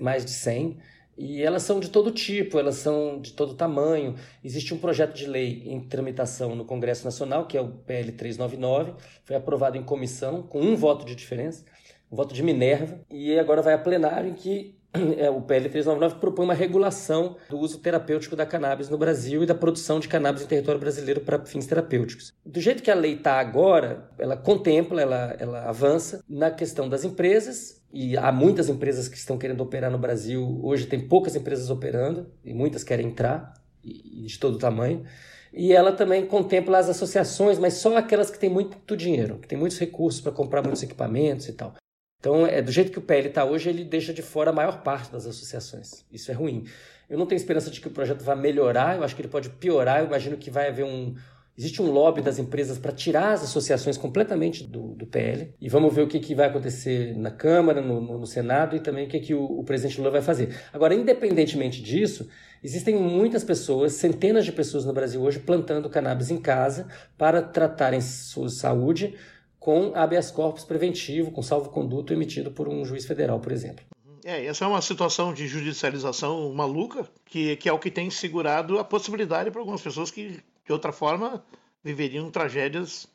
mais 0.00 0.24
de 0.24 0.32
100. 0.32 0.78
E 1.16 1.42
elas 1.42 1.62
são 1.62 1.78
de 1.78 1.90
todo 1.90 2.10
tipo, 2.10 2.58
elas 2.58 2.76
são 2.76 3.20
de 3.20 3.34
todo 3.34 3.54
tamanho. 3.54 4.14
Existe 4.42 4.72
um 4.72 4.78
projeto 4.78 5.14
de 5.14 5.26
lei 5.26 5.62
em 5.66 5.78
tramitação 5.78 6.56
no 6.56 6.64
Congresso 6.64 7.04
Nacional, 7.04 7.46
que 7.46 7.56
é 7.56 7.60
o 7.60 7.68
PL 7.68 8.12
399, 8.12 8.94
foi 9.22 9.36
aprovado 9.36 9.76
em 9.76 9.82
comissão 9.82 10.42
com 10.42 10.60
um 10.60 10.74
voto 10.74 11.04
de 11.04 11.14
diferença, 11.14 11.64
um 12.12 12.16
voto 12.16 12.34
de 12.34 12.42
Minerva, 12.42 13.00
e 13.10 13.38
agora 13.38 13.62
vai 13.62 13.72
a 13.72 13.78
plenário 13.78 14.28
em 14.28 14.34
que 14.34 14.76
é, 15.16 15.30
o 15.30 15.40
PL 15.40 15.70
399 15.70 16.20
propõe 16.20 16.44
uma 16.44 16.54
regulação 16.54 17.36
do 17.48 17.58
uso 17.58 17.78
terapêutico 17.78 18.36
da 18.36 18.44
cannabis 18.44 18.90
no 18.90 18.98
Brasil 18.98 19.42
e 19.42 19.46
da 19.46 19.54
produção 19.54 19.98
de 19.98 20.08
cannabis 20.08 20.42
em 20.42 20.46
território 20.46 20.78
brasileiro 20.78 21.22
para 21.22 21.42
fins 21.46 21.66
terapêuticos. 21.66 22.34
Do 22.44 22.60
jeito 22.60 22.82
que 22.82 22.90
a 22.90 22.94
lei 22.94 23.14
está 23.14 23.40
agora, 23.40 24.10
ela 24.18 24.36
contempla, 24.36 25.00
ela, 25.00 25.34
ela 25.38 25.64
avança 25.64 26.22
na 26.28 26.50
questão 26.50 26.86
das 26.86 27.02
empresas 27.02 27.82
e 27.90 28.14
há 28.18 28.30
muitas 28.30 28.68
empresas 28.68 29.08
que 29.08 29.16
estão 29.16 29.38
querendo 29.38 29.62
operar 29.62 29.90
no 29.90 29.98
Brasil. 29.98 30.60
Hoje 30.62 30.86
tem 30.86 31.00
poucas 31.00 31.34
empresas 31.34 31.70
operando 31.70 32.30
e 32.44 32.52
muitas 32.52 32.84
querem 32.84 33.06
entrar, 33.06 33.54
e 33.82 34.26
de 34.26 34.38
todo 34.38 34.58
tamanho. 34.58 35.04
E 35.52 35.72
ela 35.72 35.92
também 35.92 36.24
contempla 36.26 36.78
as 36.78 36.88
associações, 36.88 37.58
mas 37.58 37.74
só 37.74 37.96
aquelas 37.96 38.30
que 38.30 38.38
têm 38.38 38.48
muito 38.48 38.96
dinheiro, 38.96 39.38
que 39.38 39.48
têm 39.48 39.58
muitos 39.58 39.78
recursos 39.78 40.20
para 40.20 40.32
comprar 40.32 40.62
muitos 40.62 40.82
equipamentos 40.82 41.48
e 41.48 41.52
tal. 41.52 41.74
Então, 42.22 42.46
é, 42.46 42.62
do 42.62 42.70
jeito 42.70 42.92
que 42.92 43.00
o 43.00 43.02
PL 43.02 43.26
está 43.26 43.44
hoje, 43.44 43.68
ele 43.68 43.82
deixa 43.82 44.14
de 44.14 44.22
fora 44.22 44.50
a 44.50 44.52
maior 44.52 44.80
parte 44.84 45.10
das 45.10 45.26
associações. 45.26 46.04
Isso 46.12 46.30
é 46.30 46.34
ruim. 46.34 46.66
Eu 47.10 47.18
não 47.18 47.26
tenho 47.26 47.36
esperança 47.36 47.68
de 47.68 47.80
que 47.80 47.88
o 47.88 47.90
projeto 47.90 48.22
vá 48.22 48.36
melhorar, 48.36 48.96
eu 48.96 49.02
acho 49.02 49.16
que 49.16 49.22
ele 49.22 49.28
pode 49.28 49.50
piorar. 49.50 49.98
Eu 49.98 50.06
imagino 50.06 50.36
que 50.36 50.48
vai 50.48 50.68
haver 50.68 50.84
um, 50.84 51.16
Existe 51.58 51.82
um 51.82 51.90
lobby 51.90 52.22
das 52.22 52.38
empresas 52.38 52.78
para 52.78 52.92
tirar 52.92 53.32
as 53.32 53.42
associações 53.42 53.98
completamente 53.98 54.64
do, 54.64 54.94
do, 54.94 55.04
PL. 55.04 55.52
E 55.60 55.68
vamos 55.68 55.92
ver 55.92 56.02
o 56.02 56.06
que, 56.06 56.18
que 56.18 56.34
vai 56.34 56.46
acontecer 56.46 57.14
na 57.18 57.30
Câmara, 57.30 57.82
no, 57.82 58.00
no, 58.00 58.18
no 58.18 58.26
Senado 58.26 58.74
e 58.74 58.80
também 58.80 59.04
o 59.06 59.08
que, 59.08 59.20
que 59.20 59.34
o, 59.34 59.44
o, 59.44 59.64
presidente 59.64 59.98
Lula 59.98 60.10
vai 60.10 60.22
fazer. 60.22 60.56
Agora, 60.72 60.94
independentemente 60.94 61.82
disso, 61.82 62.26
existem 62.64 62.94
muitas 62.94 63.44
pessoas, 63.44 63.94
centenas 63.94 64.46
de 64.46 64.52
pessoas 64.52 64.86
no 64.86 64.94
Brasil 64.94 65.20
hoje, 65.20 65.40
plantando 65.40 65.90
cannabis 65.90 66.30
em 66.30 66.38
casa 66.38 66.86
para 67.18 67.42
tratarem 67.42 68.00
sua 68.00 68.48
saúde 68.48 69.14
com 69.62 69.92
habeas 69.94 70.28
corpus 70.28 70.64
preventivo, 70.64 71.30
com 71.30 71.40
salvo-conduto 71.40 72.12
emitido 72.12 72.50
por 72.50 72.68
um 72.68 72.84
juiz 72.84 73.06
federal, 73.06 73.38
por 73.38 73.52
exemplo. 73.52 73.84
É, 74.24 74.44
essa 74.44 74.64
é 74.64 74.68
uma 74.68 74.82
situação 74.82 75.32
de 75.32 75.46
judicialização 75.46 76.52
maluca, 76.52 77.08
que, 77.24 77.54
que 77.56 77.68
é 77.68 77.72
o 77.72 77.78
que 77.78 77.88
tem 77.88 78.10
segurado 78.10 78.80
a 78.80 78.84
possibilidade 78.84 79.52
para 79.52 79.60
algumas 79.60 79.80
pessoas 79.80 80.10
que, 80.10 80.40
de 80.66 80.72
outra 80.72 80.90
forma, 80.90 81.44
viveriam 81.82 82.28
tragédias 82.28 83.06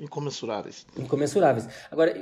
incomensuráveis. 0.00 0.84
Incomensuráveis. 0.98 1.68
Agora, 1.92 2.12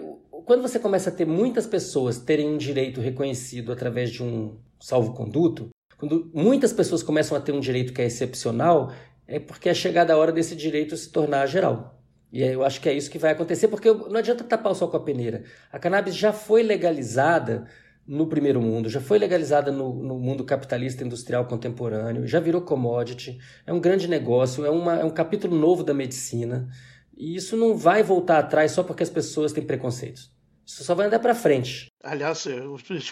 quando 0.45 0.61
você 0.61 0.79
começa 0.79 1.09
a 1.09 1.13
ter 1.13 1.27
muitas 1.27 1.67
pessoas 1.67 2.19
terem 2.19 2.51
um 2.51 2.59
direito 2.59 3.01
reconhecido 3.01 3.73
através 3.73 4.11
de 4.11 4.23
um 4.23 4.59
salvo-conduto, 4.79 5.71
quando 5.97 6.31
muitas 6.35 6.75
pessoas 6.75 7.03
começam 7.03 7.39
a 7.39 7.41
ter 7.41 7.53
um 7.53 7.61
direito 7.61 7.95
que 7.95 8.03
é 8.03 8.05
excepcional, 8.05 8.93
é 9.27 9.39
porque 9.41 9.71
é 9.71 9.75
chegada 9.75 10.13
a 10.13 10.19
hora 10.19 10.31
desse 10.31 10.55
direito 10.55 10.95
se 10.95 11.11
tornar 11.11 11.47
geral. 11.47 12.02
E 12.33 12.43
eu 12.43 12.65
acho 12.65 12.81
que 12.81 12.89
é 12.89 12.95
isso 12.95 13.11
que 13.11 13.19
vai 13.19 13.33
acontecer, 13.33 13.69
porque 13.69 13.93
não 13.93 14.17
adianta 14.17 14.43
tapar 14.43 14.73
o 14.73 14.75
sol 14.75 14.89
com 14.89 14.97
a 14.97 15.01
peneira. 15.01 15.45
A 15.71 15.79
cannabis 15.79 16.17
já 16.17 16.33
foi 16.33 16.63
legalizada 16.63 17.69
no 18.07 18.27
primeiro 18.27 18.61
mundo, 18.61 18.89
já 18.89 19.01
foi 19.01 19.19
legalizada 19.19 19.71
no, 19.71 19.93
no, 19.95 20.19
mundo 20.19 20.43
capitalista 20.43 21.05
industrial 21.05 21.45
contemporâneo, 21.45 22.27
já 22.27 22.41
virou 22.41 22.63
commodity, 22.63 23.39
é 23.67 23.73
um 23.73 23.79
grande 23.79 24.09
negócio, 24.09 24.65
é, 24.65 24.71
uma, 24.71 24.99
é 24.99 25.05
um 25.05 25.11
capítulo 25.11 25.57
novo 25.57 25.85
da 25.85 25.93
medicina. 25.93 26.69
E 27.15 27.37
isso 27.37 27.57
não 27.57 27.77
vai 27.77 28.03
voltar 28.03 28.39
atrás 28.39 28.73
só 28.73 28.83
porque 28.83 29.03
as 29.03 29.11
pessoas 29.11 29.53
têm 29.53 29.65
preconceitos. 29.65 30.33
Isso 30.67 30.85
só 30.85 30.95
vai 30.95 31.07
andar 31.07 31.19
para 31.19 31.35
frente. 31.35 31.89
Aliás, 32.03 32.47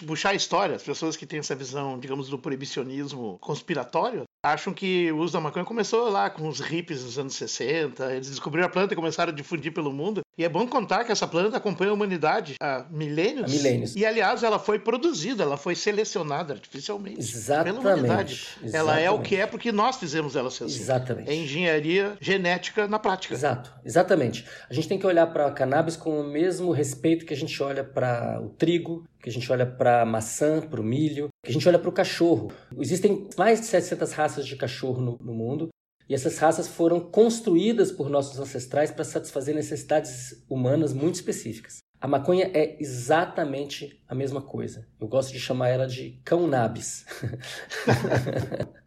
puxar 0.05 0.31
a 0.31 0.35
história, 0.35 0.75
as 0.75 0.83
pessoas 0.83 1.15
que 1.15 1.27
têm 1.27 1.39
essa 1.39 1.53
visão, 1.53 1.99
digamos, 1.99 2.27
do 2.27 2.39
proibicionismo 2.39 3.37
conspiratório, 3.39 4.23
acham 4.43 4.73
que 4.73 5.11
o 5.11 5.17
uso 5.17 5.33
da 5.33 5.39
maconha 5.39 5.63
começou 5.63 6.09
lá 6.09 6.29
com 6.29 6.47
os 6.47 6.59
hippies 6.59 7.03
nos 7.03 7.19
anos 7.19 7.35
60, 7.35 8.13
eles 8.13 8.29
descobriram 8.29 8.67
a 8.67 8.69
planta 8.69 8.93
e 8.93 8.95
começaram 8.95 9.31
a 9.31 9.35
difundir 9.35 9.71
pelo 9.71 9.93
mundo. 9.93 10.21
E 10.37 10.43
é 10.43 10.49
bom 10.49 10.65
contar 10.67 11.03
que 11.03 11.11
essa 11.11 11.27
planta 11.27 11.57
acompanha 11.57 11.91
a 11.91 11.93
humanidade 11.93 12.55
há 12.59 12.85
milênios. 12.89 13.51
Há 13.51 13.55
milênios. 13.55 13.95
E, 13.95 14.05
aliás, 14.05 14.41
ela 14.41 14.57
foi 14.57 14.79
produzida, 14.79 15.43
ela 15.43 15.57
foi 15.57 15.75
selecionada 15.75 16.53
artificialmente 16.53 17.19
Exatamente. 17.19 17.81
pela 17.81 17.95
humanidade. 17.95 18.33
Exatamente. 18.63 18.75
Ela 18.75 18.99
é 18.99 19.11
o 19.11 19.21
que 19.21 19.35
é 19.35 19.45
porque 19.45 19.71
nós 19.71 19.97
fizemos 19.97 20.35
ela 20.35 20.49
ser 20.49 20.63
assim. 20.63 20.79
Exatamente. 20.79 21.29
É 21.29 21.35
engenharia 21.35 22.17
genética 22.19 22.87
na 22.87 22.97
prática. 22.97 23.33
Exato, 23.33 23.71
exatamente. 23.85 24.45
A 24.69 24.73
gente 24.73 24.87
tem 24.87 24.97
que 24.97 25.05
olhar 25.05 25.27
para 25.27 25.45
a 25.45 25.51
cannabis 25.51 25.95
com 25.95 26.19
o 26.19 26.23
mesmo 26.23 26.71
respeito 26.71 27.25
que 27.25 27.33
a 27.33 27.37
gente 27.37 27.61
olha 27.61 27.83
para 27.83 28.41
o 28.41 28.49
trigo, 28.49 29.05
que 29.21 29.29
a 29.29 29.31
gente 29.31 29.51
olha 29.51 29.65
para 29.65 30.01
a 30.01 30.05
maçã, 30.05 30.61
para 30.61 30.81
o 30.81 30.83
milho, 30.83 31.29
que 31.43 31.51
a 31.51 31.53
gente 31.53 31.67
olha 31.67 31.79
para 31.79 31.89
o 31.89 31.93
cachorro. 31.93 32.51
Existem 32.77 33.27
mais 33.37 33.61
de 33.61 33.67
700 33.67 34.11
raças 34.13 34.45
de 34.45 34.55
cachorro 34.55 35.01
no, 35.01 35.17
no 35.21 35.33
mundo. 35.33 35.69
E 36.09 36.13
essas 36.13 36.37
raças 36.37 36.67
foram 36.67 36.99
construídas 36.99 37.91
por 37.91 38.09
nossos 38.09 38.37
ancestrais 38.39 38.91
para 38.91 39.05
satisfazer 39.05 39.55
necessidades 39.55 40.43
humanas 40.49 40.93
muito 40.93 41.15
específicas. 41.15 41.77
A 42.01 42.07
maconha 42.07 42.49
é 42.53 42.75
exatamente 42.81 44.03
a 44.07 44.15
mesma 44.15 44.41
coisa. 44.41 44.87
Eu 44.99 45.07
gosto 45.07 45.31
de 45.31 45.39
chamar 45.39 45.69
ela 45.69 45.85
de 45.85 46.19
cão 46.25 46.47
nabis. 46.47 47.05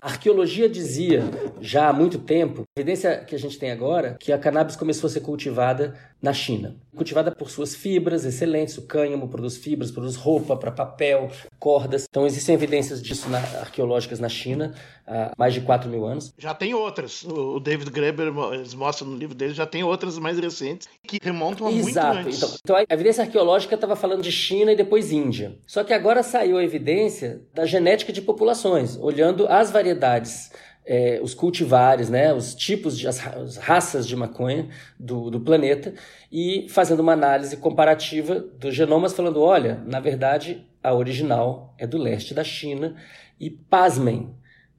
A 0.00 0.10
arqueologia 0.10 0.68
dizia, 0.68 1.24
já 1.60 1.88
há 1.88 1.92
muito 1.92 2.20
tempo, 2.20 2.62
a 2.62 2.80
evidência 2.80 3.24
que 3.24 3.34
a 3.34 3.38
gente 3.38 3.58
tem 3.58 3.72
agora, 3.72 4.16
que 4.20 4.32
a 4.32 4.38
cannabis 4.38 4.76
começou 4.76 5.08
a 5.08 5.10
ser 5.10 5.20
cultivada 5.20 5.98
na 6.20 6.32
China. 6.32 6.76
Cultivada 6.94 7.30
por 7.30 7.48
suas 7.48 7.76
fibras 7.76 8.24
excelentes, 8.24 8.76
o 8.76 8.82
cânhamo 8.82 9.28
produz 9.28 9.56
fibras, 9.56 9.90
produz 9.90 10.16
roupa 10.16 10.56
para 10.56 10.72
papel, 10.72 11.30
cordas. 11.58 12.06
Então 12.10 12.26
existem 12.26 12.54
evidências 12.56 13.00
disso 13.00 13.28
na, 13.28 13.38
arqueológicas 13.38 14.18
na 14.18 14.28
China 14.28 14.74
há 15.06 15.32
mais 15.38 15.54
de 15.54 15.60
4 15.60 15.88
mil 15.88 16.04
anos. 16.04 16.34
Já 16.36 16.52
tem 16.54 16.74
outras. 16.74 17.22
O 17.22 17.60
David 17.60 17.90
Graeber, 17.90 18.32
eles 18.52 18.74
mostram 18.74 19.08
no 19.08 19.16
livro 19.16 19.34
dele, 19.34 19.54
já 19.54 19.64
tem 19.64 19.84
outras 19.84 20.18
mais 20.18 20.38
recentes 20.38 20.88
que 21.06 21.18
remontam 21.22 21.68
a 21.68 21.72
Exato. 21.72 22.14
muito 22.14 22.26
antes. 22.26 22.38
Então, 22.38 22.58
então 22.64 22.76
a 22.76 22.94
evidência 22.94 23.22
arqueológica 23.22 23.76
estava 23.76 23.94
falando 23.94 24.22
de 24.22 24.32
China 24.32 24.72
e 24.72 24.76
depois 24.76 25.12
Índia. 25.12 25.56
Só 25.66 25.84
que 25.84 25.92
agora 25.92 26.24
saiu 26.24 26.58
a 26.58 26.64
evidência 26.64 27.42
da 27.54 27.64
genética 27.64 28.12
de 28.12 28.20
populações, 28.20 28.96
olhando 28.96 29.46
as 29.46 29.70
variedades 29.70 30.50
é, 30.88 31.20
os 31.22 31.34
cultivares, 31.34 32.08
né, 32.08 32.32
os 32.32 32.54
tipos 32.54 32.98
de 32.98 33.06
as, 33.06 33.24
as 33.26 33.58
raças 33.58 34.08
de 34.08 34.16
maconha 34.16 34.70
do, 34.98 35.30
do, 35.30 35.38
planeta 35.38 35.92
e 36.32 36.66
fazendo 36.70 37.00
uma 37.00 37.12
análise 37.12 37.58
comparativa 37.58 38.40
dos 38.58 38.74
genomas, 38.74 39.12
falando: 39.12 39.42
olha, 39.42 39.82
na 39.84 40.00
verdade 40.00 40.66
a 40.82 40.94
original 40.94 41.74
é 41.76 41.86
do 41.86 41.98
leste 41.98 42.32
da 42.32 42.42
China 42.42 42.96
e 43.38 43.50
pasmem, 43.50 44.34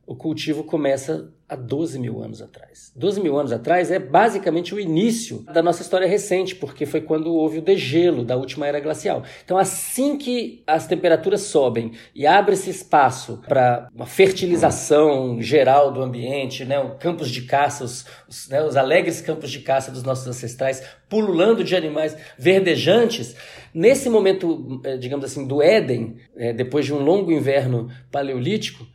o 0.09 0.15
cultivo 0.15 0.63
começa 0.63 1.31
há 1.47 1.55
12 1.55 1.99
mil 1.99 2.19
anos 2.23 2.41
atrás. 2.41 2.91
12 2.95 3.21
mil 3.21 3.37
anos 3.37 3.51
atrás 3.51 3.91
é 3.91 3.99
basicamente 3.99 4.73
o 4.73 4.79
início 4.79 5.43
da 5.53 5.61
nossa 5.61 5.83
história 5.83 6.07
recente, 6.07 6.55
porque 6.55 6.87
foi 6.87 7.01
quando 7.01 7.31
houve 7.31 7.59
o 7.59 7.61
degelo 7.61 8.25
da 8.25 8.35
última 8.35 8.65
era 8.65 8.79
glacial. 8.79 9.21
Então, 9.45 9.55
assim 9.55 10.17
que 10.17 10.63
as 10.65 10.87
temperaturas 10.87 11.41
sobem 11.41 11.91
e 12.15 12.25
abre-se 12.25 12.71
espaço 12.71 13.39
para 13.47 13.87
uma 13.93 14.07
fertilização 14.07 15.39
geral 15.39 15.91
do 15.91 16.01
ambiente, 16.01 16.65
né, 16.65 16.83
os 16.83 16.97
campos 16.97 17.29
de 17.29 17.43
caça, 17.43 17.83
os, 17.83 18.03
os, 18.27 18.49
né, 18.49 18.63
os 18.63 18.75
alegres 18.75 19.21
campos 19.21 19.51
de 19.51 19.59
caça 19.59 19.91
dos 19.91 20.01
nossos 20.01 20.25
ancestrais, 20.27 20.83
pululando 21.07 21.63
de 21.63 21.75
animais 21.75 22.17
verdejantes, 22.35 23.35
nesse 23.71 24.09
momento, 24.09 24.81
eh, 24.83 24.97
digamos 24.97 25.25
assim, 25.25 25.45
do 25.45 25.61
Éden, 25.61 26.17
eh, 26.35 26.51
depois 26.51 26.87
de 26.87 26.95
um 26.95 26.99
longo 26.99 27.31
inverno 27.31 27.91
paleolítico, 28.11 28.87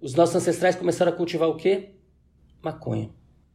os 0.00 0.14
nossos 0.14 0.36
ancestrais 0.36 0.76
começaram 0.76 1.12
a 1.12 1.14
cultivar 1.14 1.48
o 1.48 1.56
quê? 1.56 1.90
maconha. 2.62 3.10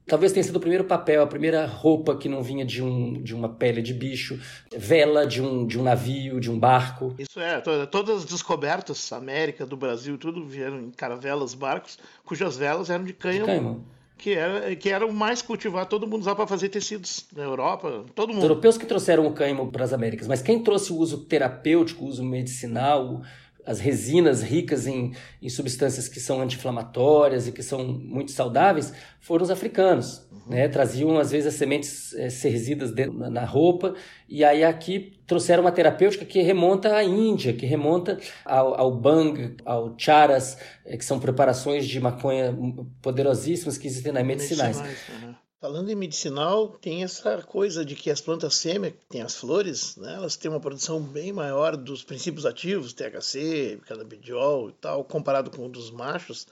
Talvez 0.07 0.31
tenha 0.31 0.43
sido 0.43 0.57
o 0.57 0.59
primeiro 0.59 0.83
papel, 0.83 1.23
a 1.23 1.27
primeira 1.27 1.65
roupa 1.65 2.15
que 2.15 2.29
não 2.29 2.43
vinha 2.43 2.63
de, 2.63 2.83
um, 2.83 3.23
de 3.23 3.33
uma 3.33 3.49
pele 3.49 3.81
de 3.81 3.91
bicho, 3.91 4.39
vela 4.71 5.25
de 5.25 5.41
um, 5.41 5.65
de 5.65 5.79
um 5.79 5.83
navio, 5.83 6.39
de 6.39 6.51
um 6.51 6.59
barco. 6.59 7.15
Isso 7.17 7.39
é, 7.39 7.59
todas 7.87 8.17
as 8.17 8.25
descobertas, 8.25 9.11
América, 9.11 9.65
do 9.65 9.75
Brasil, 9.75 10.15
tudo 10.19 10.45
vieram 10.45 10.79
em 10.79 10.91
caravelas, 10.91 11.55
barcos, 11.55 11.97
cujas 12.23 12.55
velas 12.55 12.91
eram 12.91 13.03
de 13.03 13.13
cânhamo. 13.13 13.45
De 13.45 13.51
cânhamo. 13.51 13.85
Que 14.15 14.33
era, 14.33 14.75
que 14.75 14.89
era 14.89 15.05
o 15.05 15.11
mais 15.11 15.41
cultivado, 15.41 15.89
todo 15.89 16.07
mundo 16.07 16.21
usava 16.21 16.37
para 16.37 16.47
fazer 16.47 16.69
tecidos 16.69 17.25
na 17.35 17.43
Europa, 17.43 18.05
todo 18.13 18.29
mundo. 18.29 18.37
Os 18.37 18.43
europeus 18.43 18.77
que 18.77 18.85
trouxeram 18.85 19.25
o 19.25 19.33
cânhamo 19.33 19.71
para 19.71 19.83
as 19.83 19.91
Américas, 19.91 20.27
mas 20.27 20.41
quem 20.41 20.63
trouxe 20.63 20.93
o 20.93 20.97
uso 20.97 21.25
terapêutico, 21.25 22.05
o 22.05 22.07
uso 22.07 22.23
medicinal, 22.23 23.23
as 23.65 23.79
resinas 23.79 24.43
ricas 24.43 24.85
em, 24.85 25.13
em 25.41 25.49
substâncias 25.49 26.07
que 26.07 26.19
são 26.19 26.41
anti-inflamatórias 26.41 27.47
e 27.47 27.51
que 27.51 27.63
são 27.63 27.83
muito 27.83 28.31
saudáveis 28.31 28.93
foram 29.19 29.43
os 29.43 29.49
africanos. 29.49 30.27
Uhum. 30.31 30.39
Né? 30.49 30.67
Traziam, 30.67 31.17
às 31.17 31.31
vezes, 31.31 31.47
as 31.47 31.55
sementes 31.55 32.13
é, 32.13 32.29
serzidas 32.29 32.91
dentro, 32.91 33.17
na, 33.17 33.29
na 33.29 33.45
roupa, 33.45 33.95
e 34.29 34.43
aí 34.43 34.63
aqui 34.63 35.19
trouxeram 35.25 35.63
uma 35.63 35.71
terapêutica 35.71 36.25
que 36.25 36.41
remonta 36.41 36.95
à 36.95 37.03
Índia, 37.03 37.53
que 37.53 37.65
remonta 37.65 38.19
ao, 38.45 38.79
ao 38.79 38.95
bang, 38.95 39.55
ao 39.65 39.95
charas, 39.97 40.57
é, 40.85 40.95
que 40.95 41.03
são 41.03 41.19
preparações 41.19 41.87
de 41.87 41.99
maconha 41.99 42.55
poderosíssimas 43.01 43.77
que 43.77 43.87
existem 43.87 44.11
nas 44.11 44.25
medicinais. 44.25 44.79
medicinais 44.79 45.23
uhum. 45.23 45.44
Falando 45.65 45.89
em 45.89 45.95
medicinal, 45.95 46.77
tem 46.79 47.03
essa 47.03 47.41
coisa 47.41 47.83
de 47.83 47.95
que 47.95 48.11
as 48.11 48.21
plantas 48.21 48.61
fêmeas, 48.61 48.93
que 48.93 49.05
têm 49.09 49.23
as 49.23 49.35
flores, 49.35 49.97
né, 49.97 50.13
elas 50.13 50.35
têm 50.35 50.51
uma 50.51 50.59
produção 50.59 51.01
bem 51.01 51.33
maior 51.33 51.75
dos 51.75 52.03
princípios 52.03 52.45
ativos, 52.45 52.93
THC, 52.93 53.79
canabidiol 53.87 54.69
e 54.69 54.73
tal, 54.73 55.03
comparado 55.03 55.49
com 55.49 55.65
o 55.65 55.67
dos 55.67 55.89
machos. 55.89 56.45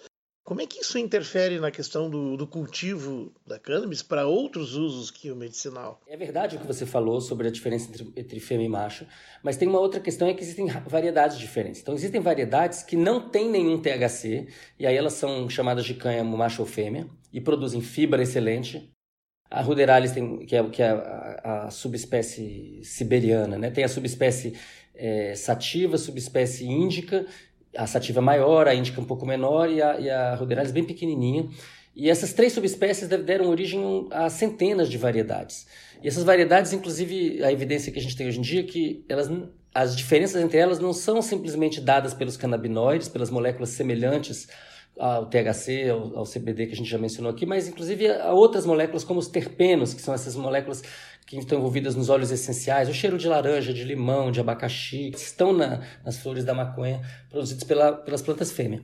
Como 0.44 0.62
é 0.62 0.66
que 0.66 0.82
isso 0.82 0.98
interfere 0.98 1.60
na 1.60 1.70
questão 1.70 2.10
do, 2.10 2.36
do 2.36 2.48
cultivo 2.48 3.32
da 3.46 3.60
cannabis 3.60 4.02
para 4.02 4.26
outros 4.26 4.74
usos 4.74 5.12
que 5.12 5.30
o 5.30 5.36
medicinal? 5.36 6.02
É 6.08 6.18
verdade 6.18 6.56
o 6.56 6.60
que 6.60 6.66
você 6.66 6.84
falou 6.84 7.22
sobre 7.22 7.48
a 7.48 7.52
diferença 7.52 7.90
entre, 7.90 8.12
entre 8.16 8.40
fêmea 8.40 8.66
e 8.66 8.70
macho, 8.70 9.06
mas 9.44 9.58
tem 9.58 9.68
uma 9.68 9.80
outra 9.80 10.00
questão 10.00 10.28
é 10.28 10.34
que 10.34 10.42
existem 10.42 10.66
variedades 10.88 11.38
diferentes. 11.38 11.82
Então 11.82 11.94
existem 11.94 12.20
variedades 12.20 12.82
que 12.82 12.98
não 12.98 13.30
têm 13.30 13.48
nenhum 13.48 13.80
THC 13.80 14.48
e 14.80 14.88
aí 14.88 14.98
elas 14.98 15.14
são 15.14 15.48
chamadas 15.48 15.86
de 15.86 15.94
cânhamo 15.94 16.36
macho 16.36 16.64
ou 16.64 16.68
fêmea 16.68 17.08
e 17.32 17.40
produzem 17.40 17.80
fibra 17.80 18.22
excelente, 18.22 18.93
a 19.54 19.62
ruderalis 19.62 20.12
tem, 20.12 20.40
que 20.48 20.56
é, 20.56 20.64
que 20.64 20.82
é 20.82 20.90
a, 20.90 21.66
a, 21.68 21.70
subespécie 21.70 22.80
siberiana, 22.84 23.56
né? 23.56 23.70
Tem 23.70 23.84
a 23.84 23.88
subespécie 23.88 24.56
é, 24.96 25.36
sativa, 25.36 25.96
subespécie 25.96 26.66
índica, 26.66 27.28
a 27.78 27.86
sativa 27.86 28.20
maior, 28.20 28.68
a 28.68 28.74
índica 28.74 29.00
um 29.00 29.06
pouco 29.06 29.28
menor 29.28 29.70
e 29.70 29.80
a, 29.80 30.00
e 30.00 30.10
a 30.10 30.34
ruderalis 30.34 30.72
bem 30.72 30.84
pequenininha. 30.84 31.48
E 31.96 32.10
essas 32.10 32.34
três 32.34 32.52
subespécies 32.52 33.08
deram 33.08 33.48
origem 33.48 34.08
a 34.10 34.28
centenas 34.28 34.90
de 34.90 34.98
variedades. 34.98 35.68
E 36.02 36.08
essas 36.08 36.24
variedades, 36.24 36.74
inclusive, 36.74 37.44
a 37.44 37.52
evidência 37.52 37.92
que 37.92 38.00
a 38.00 38.02
gente 38.02 38.18
tem 38.18 38.28
hoje 38.28 38.40
em 38.40 38.42
dia 38.42 38.62
é 38.62 38.64
que 38.64 39.06
elas, 39.08 39.30
as 39.72 39.96
diferenças 39.96 40.42
entre 40.42 40.58
elas 40.58 40.80
não 40.80 40.94
são 40.94 41.22
simplesmente 41.22 41.80
dadas 41.80 42.16
pelos 42.16 42.36
canabinoides, 42.36 43.08
pelas 43.08 43.30
moléculas 43.30 43.70
semelhantes 43.70 44.48
ao 44.98 45.26
THC, 45.26 45.90
ao, 45.90 46.20
ao, 46.20 46.24
CBD 46.26 46.68
que 46.68 46.74
a 46.74 46.76
gente 46.76 46.90
já 46.90 46.98
mencionou 46.98 47.32
aqui, 47.32 47.46
mas 47.46 47.68
inclusive 47.68 48.08
a 48.08 48.32
outras 48.32 48.66
moléculas 48.66 49.04
como 49.04 49.20
os 49.20 49.28
terpenos, 49.28 49.94
que 49.94 50.02
são 50.02 50.14
essas 50.14 50.36
moléculas 50.36 50.84
que 51.26 51.38
estão 51.38 51.58
envolvidas 51.58 51.96
nos 51.96 52.10
óleos 52.10 52.32
essenciais, 52.32 52.90
o 52.90 52.94
cheiro 52.94 53.18
de 53.18 53.28
laranja, 53.28 53.74
de 53.74 53.84
limão, 53.84 54.32
de 54.32 54.40
abacaxi, 54.40 55.10
que 55.12 55.18
estão 55.18 55.54
na, 55.54 55.82
nas 56.04 56.18
flores 56.18 56.44
da 56.44 56.54
maconha 56.54 57.02
produzidos 57.30 57.64
pela, 57.64 57.94
pelas 57.94 58.22
plantas 58.22 58.52
fêmea. 58.52 58.84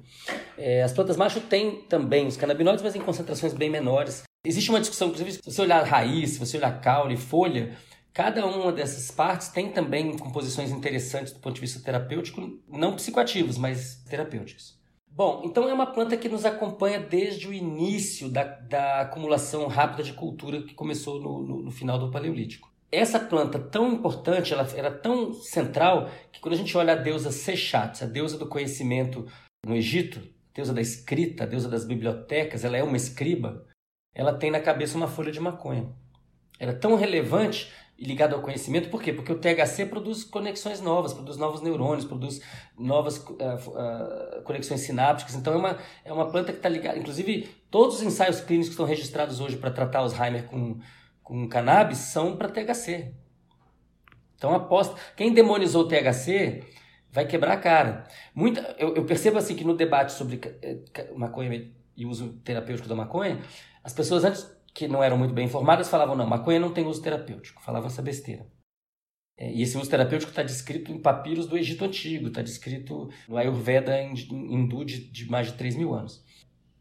É, 0.58 0.82
as 0.82 0.92
plantas 0.94 1.18
macho 1.18 1.42
têm 1.42 1.84
também 1.84 2.25
os 2.25 2.38
canabinoides, 2.38 2.84
mas 2.84 2.96
em 2.96 3.01
concentrações 3.01 3.54
bem 3.54 3.70
menores. 3.70 4.24
Existe 4.46 4.70
uma 4.70 4.80
discussão, 4.80 5.10
inclusive, 5.10 5.34
se 5.34 5.42
você 5.44 5.62
olhar 5.62 5.84
raiz, 5.84 6.32
se 6.32 6.39
você 6.39 6.58
olhar 6.58 6.80
caule, 6.80 7.18
folha, 7.18 7.78
Cada 8.13 8.46
uma 8.46 8.72
dessas 8.72 9.12
partes 9.12 9.50
tem 9.50 9.72
também 9.72 10.18
composições 10.18 10.72
interessantes 10.72 11.32
do 11.32 11.39
ponto 11.39 11.56
de 11.56 11.62
vista 11.62 11.80
terapêutico, 11.80 12.60
não 12.68 12.96
psicoativos, 12.96 13.58
mas 13.58 14.04
terapêuticos. 14.10 14.78
Bom, 15.12 15.42
então 15.44 15.68
é 15.68 15.74
uma 15.74 15.88
planta 15.88 16.16
que 16.16 16.30
nos 16.30 16.46
acompanha 16.46 17.00
desde 17.00 17.48
o 17.48 17.54
início 17.54 18.30
da, 18.30 18.44
da 18.44 19.01
acumulação 19.01 19.68
rápida 19.68 20.04
de 20.04 20.13
cultura 20.13 20.62
que 20.62 20.74
começou 20.74 21.20
no, 21.20 21.42
no, 21.42 21.63
no 21.63 21.72
final 21.72 22.00
do 22.00 22.10
Paleolítico. 22.10 22.70
Essa 22.92 23.20
planta 23.20 23.60
tão 23.60 23.92
importante, 23.92 24.54
ela 24.54 24.68
era 24.75 24.89
tão 24.89 25.34
central, 25.34 26.10
que 26.32 26.39
quando 26.39 26.54
a 26.54 26.58
gente 26.58 26.75
olha 26.75 26.94
a 26.94 26.96
deusa 26.96 27.32
Sechat, 27.32 28.04
a 28.04 28.08
deusa 28.08 28.38
do 28.38 28.48
conhecimento 28.48 29.28
no 29.66 29.75
Egito, 29.75 30.20
a 30.20 30.56
deusa 30.56 30.74
da 30.74 30.82
escrita, 30.82 31.44
a 31.44 31.48
deusa 31.48 31.70
das 31.70 31.86
bibliotecas, 31.86 32.63
ela 32.63 32.78
é 32.78 32.84
uma 32.84 32.98
escriba, 32.98 33.66
ela 34.16 34.34
tem 34.34 34.50
na 34.50 34.60
cabeça 34.60 34.98
uma 34.98 35.08
folha 35.08 35.32
de 35.32 35.39
maconha. 35.39 35.94
Era 36.60 36.74
tão 36.74 36.96
relevante 36.96 37.72
e 37.98 38.06
ligado 38.06 38.34
ao 38.34 38.42
conhecimento, 38.42 38.89
por 38.89 39.01
quê? 39.01 39.12
Porque 39.12 39.32
o 39.32 39.39
THC 39.39 39.86
produz 39.86 40.24
conexões 40.24 40.80
novas, 40.80 41.13
produz 41.13 41.38
novos 41.38 41.62
neurônios, 41.62 42.06
produz 42.06 42.42
novas 42.78 43.18
uh, 43.18 43.34
uh, 43.34 44.42
conexões 44.44 44.82
sinápticas. 44.82 45.36
Então 45.36 45.54
é 45.54 45.58
uma, 45.58 45.78
é 46.06 46.13
uma 46.13 46.30
planta 46.30 46.54
que 46.54 46.60
está 46.60 46.70
ligada. 46.70 46.98
Inclusive, 46.98 47.50
todos 47.70 47.98
os 47.98 48.04
ensaios 48.04 48.39
clínicos 48.39 48.70
que 48.70 48.74
estão 48.74 48.86
registrados 48.86 49.42
hoje 49.42 49.58
para 49.58 49.72
tratar 49.72 50.00
Alzheimer 50.00 50.46
com, 50.46 50.80
com 51.22 51.48
cannabis 51.50 51.98
são 51.98 52.38
para 52.38 52.48
THC. 52.48 53.13
Então 54.36 54.56
aposta. 54.56 54.96
Quem 55.18 55.34
demonizou 55.34 55.84
o 55.84 55.88
THC 55.88 56.63
vai 57.12 57.25
quebrar 57.25 57.54
a 57.54 57.58
cara. 57.58 58.06
Muita, 58.34 58.75
eu, 58.80 58.96
eu 58.96 59.04
percebo 59.04 59.38
assim 59.38 59.56
que 59.56 59.66
no 59.66 59.75
debate 59.75 60.13
sobre 60.13 60.39
eh, 60.62 60.78
maconha 61.16 61.70
e 61.98 62.06
uso 62.06 62.30
terapêutico 62.46 62.88
da 62.88 62.96
maconha, 62.96 63.42
as 63.84 63.92
pessoas 63.92 64.24
antes 64.24 64.50
que 64.74 64.88
não 64.88 65.04
eram 65.04 65.18
muito 65.18 65.34
bem 65.34 65.46
informadas 65.46 65.90
falavam, 65.90 66.16
não, 66.16 66.26
maconha 66.26 66.60
não 66.60 66.72
tem 66.72 66.86
uso 66.86 67.02
terapêutico. 67.02 67.62
Falavam 67.62 67.88
essa 67.88 68.02
besteira. 68.02 68.48
É, 69.38 69.50
e 69.52 69.62
esse 69.62 69.78
uso 69.78 69.90
terapêutico 69.90 70.32
está 70.32 70.44
descrito 70.44 70.92
em 70.92 71.02
papiros 71.02 71.48
do 71.48 71.58
Egito 71.58 71.86
Antigo, 71.86 72.28
está 72.28 72.42
descrito 72.42 73.10
no 73.28 73.38
Ayurveda 73.38 74.02
hindu 74.02 74.84
de, 74.84 75.10
de 75.10 75.30
mais 75.30 75.48
de 75.48 75.54
3 75.54 75.78
mil 75.78 75.94
anos. 75.94 76.22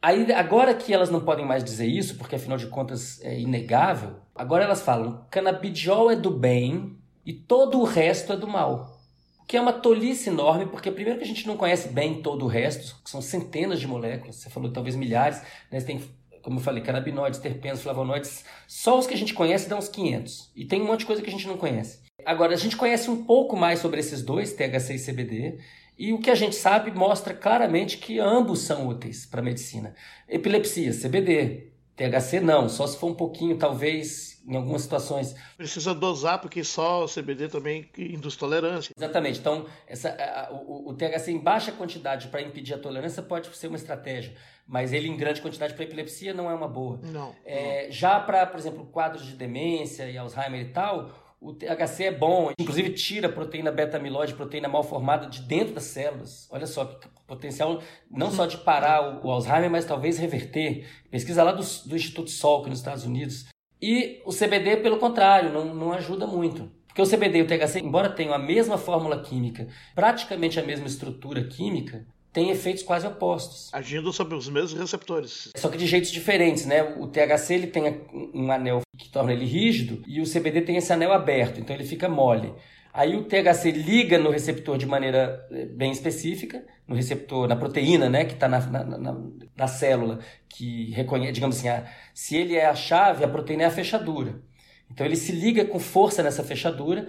Aí, 0.02 0.30
agora 0.32 0.74
que 0.74 0.92
elas 0.92 1.10
não 1.10 1.20
podem 1.20 1.44
mais 1.44 1.62
dizer 1.62 1.86
isso, 1.86 2.16
porque 2.16 2.34
afinal 2.34 2.58
de 2.58 2.66
contas 2.66 3.20
é 3.22 3.38
inegável, 3.38 4.16
agora 4.34 4.64
elas 4.64 4.82
falam: 4.82 5.24
canabidiol 5.30 6.10
é 6.10 6.16
do 6.16 6.30
bem 6.30 6.96
e 7.24 7.32
todo 7.32 7.80
o 7.80 7.84
resto 7.84 8.32
é 8.32 8.36
do 8.36 8.48
mal. 8.48 8.98
O 9.40 9.44
que 9.44 9.56
é 9.56 9.60
uma 9.60 9.72
tolice 9.72 10.28
enorme, 10.28 10.66
porque 10.66 10.90
primeiro 10.90 11.18
que 11.18 11.24
a 11.24 11.28
gente 11.28 11.46
não 11.46 11.56
conhece 11.56 11.88
bem 11.88 12.22
todo 12.22 12.44
o 12.44 12.48
resto, 12.48 13.00
que 13.02 13.10
são 13.10 13.22
centenas 13.22 13.80
de 13.80 13.86
moléculas, 13.86 14.36
você 14.36 14.50
falou 14.50 14.72
talvez 14.72 14.94
milhares, 14.94 15.40
né? 15.70 15.80
Você 15.80 15.86
tem 15.86 16.00
como 16.48 16.60
eu 16.60 16.64
falei, 16.64 16.82
canabinoides, 16.82 17.38
terpenos, 17.38 17.82
flavonoides, 17.82 18.42
só 18.66 18.98
os 18.98 19.06
que 19.06 19.12
a 19.12 19.16
gente 19.18 19.34
conhece 19.34 19.68
dão 19.68 19.76
uns 19.76 19.88
500. 19.88 20.50
E 20.56 20.64
tem 20.64 20.80
um 20.80 20.86
monte 20.86 21.00
de 21.00 21.06
coisa 21.06 21.20
que 21.20 21.28
a 21.28 21.30
gente 21.30 21.46
não 21.46 21.58
conhece. 21.58 21.98
Agora, 22.24 22.54
a 22.54 22.56
gente 22.56 22.74
conhece 22.74 23.10
um 23.10 23.22
pouco 23.24 23.54
mais 23.54 23.80
sobre 23.80 24.00
esses 24.00 24.22
dois, 24.22 24.54
THC 24.54 24.94
e 24.94 24.98
CBD, 24.98 25.58
e 25.98 26.12
o 26.14 26.18
que 26.18 26.30
a 26.30 26.34
gente 26.34 26.56
sabe 26.56 26.90
mostra 26.90 27.34
claramente 27.34 27.98
que 27.98 28.18
ambos 28.18 28.60
são 28.60 28.88
úteis 28.88 29.26
para 29.26 29.40
a 29.40 29.44
medicina. 29.44 29.94
Epilepsia, 30.26 30.90
CBD. 30.90 31.68
THC 31.94 32.40
não, 32.40 32.66
só 32.66 32.86
se 32.86 32.96
for 32.96 33.08
um 33.10 33.14
pouquinho, 33.14 33.58
talvez, 33.58 34.42
em 34.48 34.56
algumas 34.56 34.82
situações. 34.82 35.34
Precisa 35.54 35.92
dosar, 35.92 36.40
porque 36.40 36.64
só 36.64 37.04
o 37.04 37.08
CBD 37.08 37.48
também 37.48 37.90
induz 37.98 38.36
tolerância. 38.36 38.94
Exatamente. 38.96 39.38
Então, 39.38 39.66
essa, 39.86 40.10
a, 40.10 40.50
o, 40.52 40.88
o 40.88 40.94
THC 40.94 41.32
em 41.32 41.38
baixa 41.38 41.72
quantidade 41.72 42.28
para 42.28 42.40
impedir 42.40 42.72
a 42.72 42.78
tolerância 42.78 43.22
pode 43.22 43.54
ser 43.54 43.66
uma 43.66 43.76
estratégia 43.76 44.32
mas 44.68 44.92
ele 44.92 45.08
em 45.08 45.16
grande 45.16 45.40
quantidade 45.40 45.72
para 45.72 45.84
epilepsia 45.84 46.34
não 46.34 46.50
é 46.50 46.54
uma 46.54 46.68
boa. 46.68 47.00
Não. 47.02 47.34
É, 47.44 47.88
já 47.90 48.20
para, 48.20 48.46
por 48.46 48.58
exemplo, 48.58 48.84
quadros 48.86 49.24
de 49.24 49.34
demência 49.34 50.10
e 50.10 50.18
Alzheimer 50.18 50.60
e 50.60 50.66
tal, 50.66 51.10
o 51.40 51.52
THC 51.52 52.04
é 52.04 52.10
bom, 52.10 52.50
inclusive 52.58 52.90
tira 52.90 53.28
a 53.28 53.32
proteína 53.32 53.70
beta-amiloide, 53.72 54.34
proteína 54.34 54.68
mal 54.68 54.82
formada 54.82 55.26
de 55.26 55.40
dentro 55.42 55.74
das 55.74 55.84
células. 55.84 56.46
Olha 56.50 56.66
só 56.66 56.84
que 56.84 57.08
potencial 57.26 57.80
não 58.10 58.30
só 58.30 58.44
de 58.44 58.58
parar 58.58 59.22
o, 59.24 59.26
o 59.26 59.30
Alzheimer, 59.30 59.70
mas 59.70 59.86
talvez 59.86 60.18
reverter. 60.18 60.86
Pesquisa 61.10 61.42
lá 61.42 61.52
do, 61.52 61.62
do 61.86 61.96
Instituto 61.96 62.30
Salk 62.30 62.68
nos 62.68 62.80
Estados 62.80 63.04
Unidos. 63.04 63.46
E 63.80 64.20
o 64.26 64.32
CBD, 64.32 64.78
pelo 64.78 64.98
contrário, 64.98 65.52
não, 65.52 65.74
não 65.74 65.92
ajuda 65.92 66.26
muito. 66.26 66.70
Porque 66.88 67.00
o 67.00 67.06
CBD 67.06 67.38
e 67.38 67.42
o 67.42 67.46
THC, 67.46 67.80
embora 67.80 68.10
tenham 68.10 68.34
a 68.34 68.38
mesma 68.38 68.76
fórmula 68.76 69.22
química, 69.22 69.68
praticamente 69.94 70.58
a 70.58 70.64
mesma 70.64 70.88
estrutura 70.88 71.44
química, 71.44 72.04
tem 72.38 72.50
efeitos 72.50 72.84
quase 72.84 73.04
opostos. 73.04 73.68
Agindo 73.72 74.12
sobre 74.12 74.36
os 74.36 74.48
mesmos 74.48 74.80
receptores. 74.80 75.50
Só 75.56 75.68
que 75.68 75.76
de 75.76 75.88
jeitos 75.88 76.12
diferentes, 76.12 76.66
né? 76.66 76.84
O 76.96 77.08
THC 77.08 77.54
ele 77.54 77.66
tem 77.66 78.06
um 78.32 78.52
anel 78.52 78.82
que 78.96 79.08
torna 79.08 79.32
ele 79.32 79.44
rígido 79.44 80.04
e 80.06 80.20
o 80.20 80.24
CBD 80.24 80.60
tem 80.62 80.76
esse 80.76 80.92
anel 80.92 81.12
aberto, 81.12 81.58
então 81.58 81.74
ele 81.74 81.84
fica 81.84 82.08
mole. 82.08 82.54
Aí 82.94 83.16
o 83.16 83.24
THC 83.24 83.72
liga 83.72 84.18
no 84.18 84.30
receptor 84.30 84.78
de 84.78 84.86
maneira 84.86 85.44
eh, 85.50 85.64
bem 85.66 85.90
específica, 85.90 86.64
no 86.86 86.94
receptor, 86.94 87.48
na 87.48 87.56
proteína, 87.56 88.08
né, 88.08 88.24
que 88.24 88.34
está 88.34 88.46
na, 88.46 88.60
na, 88.60 88.84
na, 88.84 89.16
na, 89.56 89.66
célula, 89.66 90.20
que 90.48 90.92
reconhece, 90.92 91.32
digamos 91.32 91.56
assim, 91.56 91.68
a, 91.68 91.86
se 92.14 92.36
ele 92.36 92.54
é 92.54 92.66
a 92.66 92.74
chave, 92.74 93.24
a 93.24 93.28
proteína 93.28 93.64
é 93.64 93.66
a 93.66 93.70
fechadura. 93.70 94.40
Então 94.88 95.04
ele 95.04 95.16
se 95.16 95.32
liga 95.32 95.64
com 95.64 95.80
força 95.80 96.22
nessa 96.22 96.44
fechadura 96.44 97.08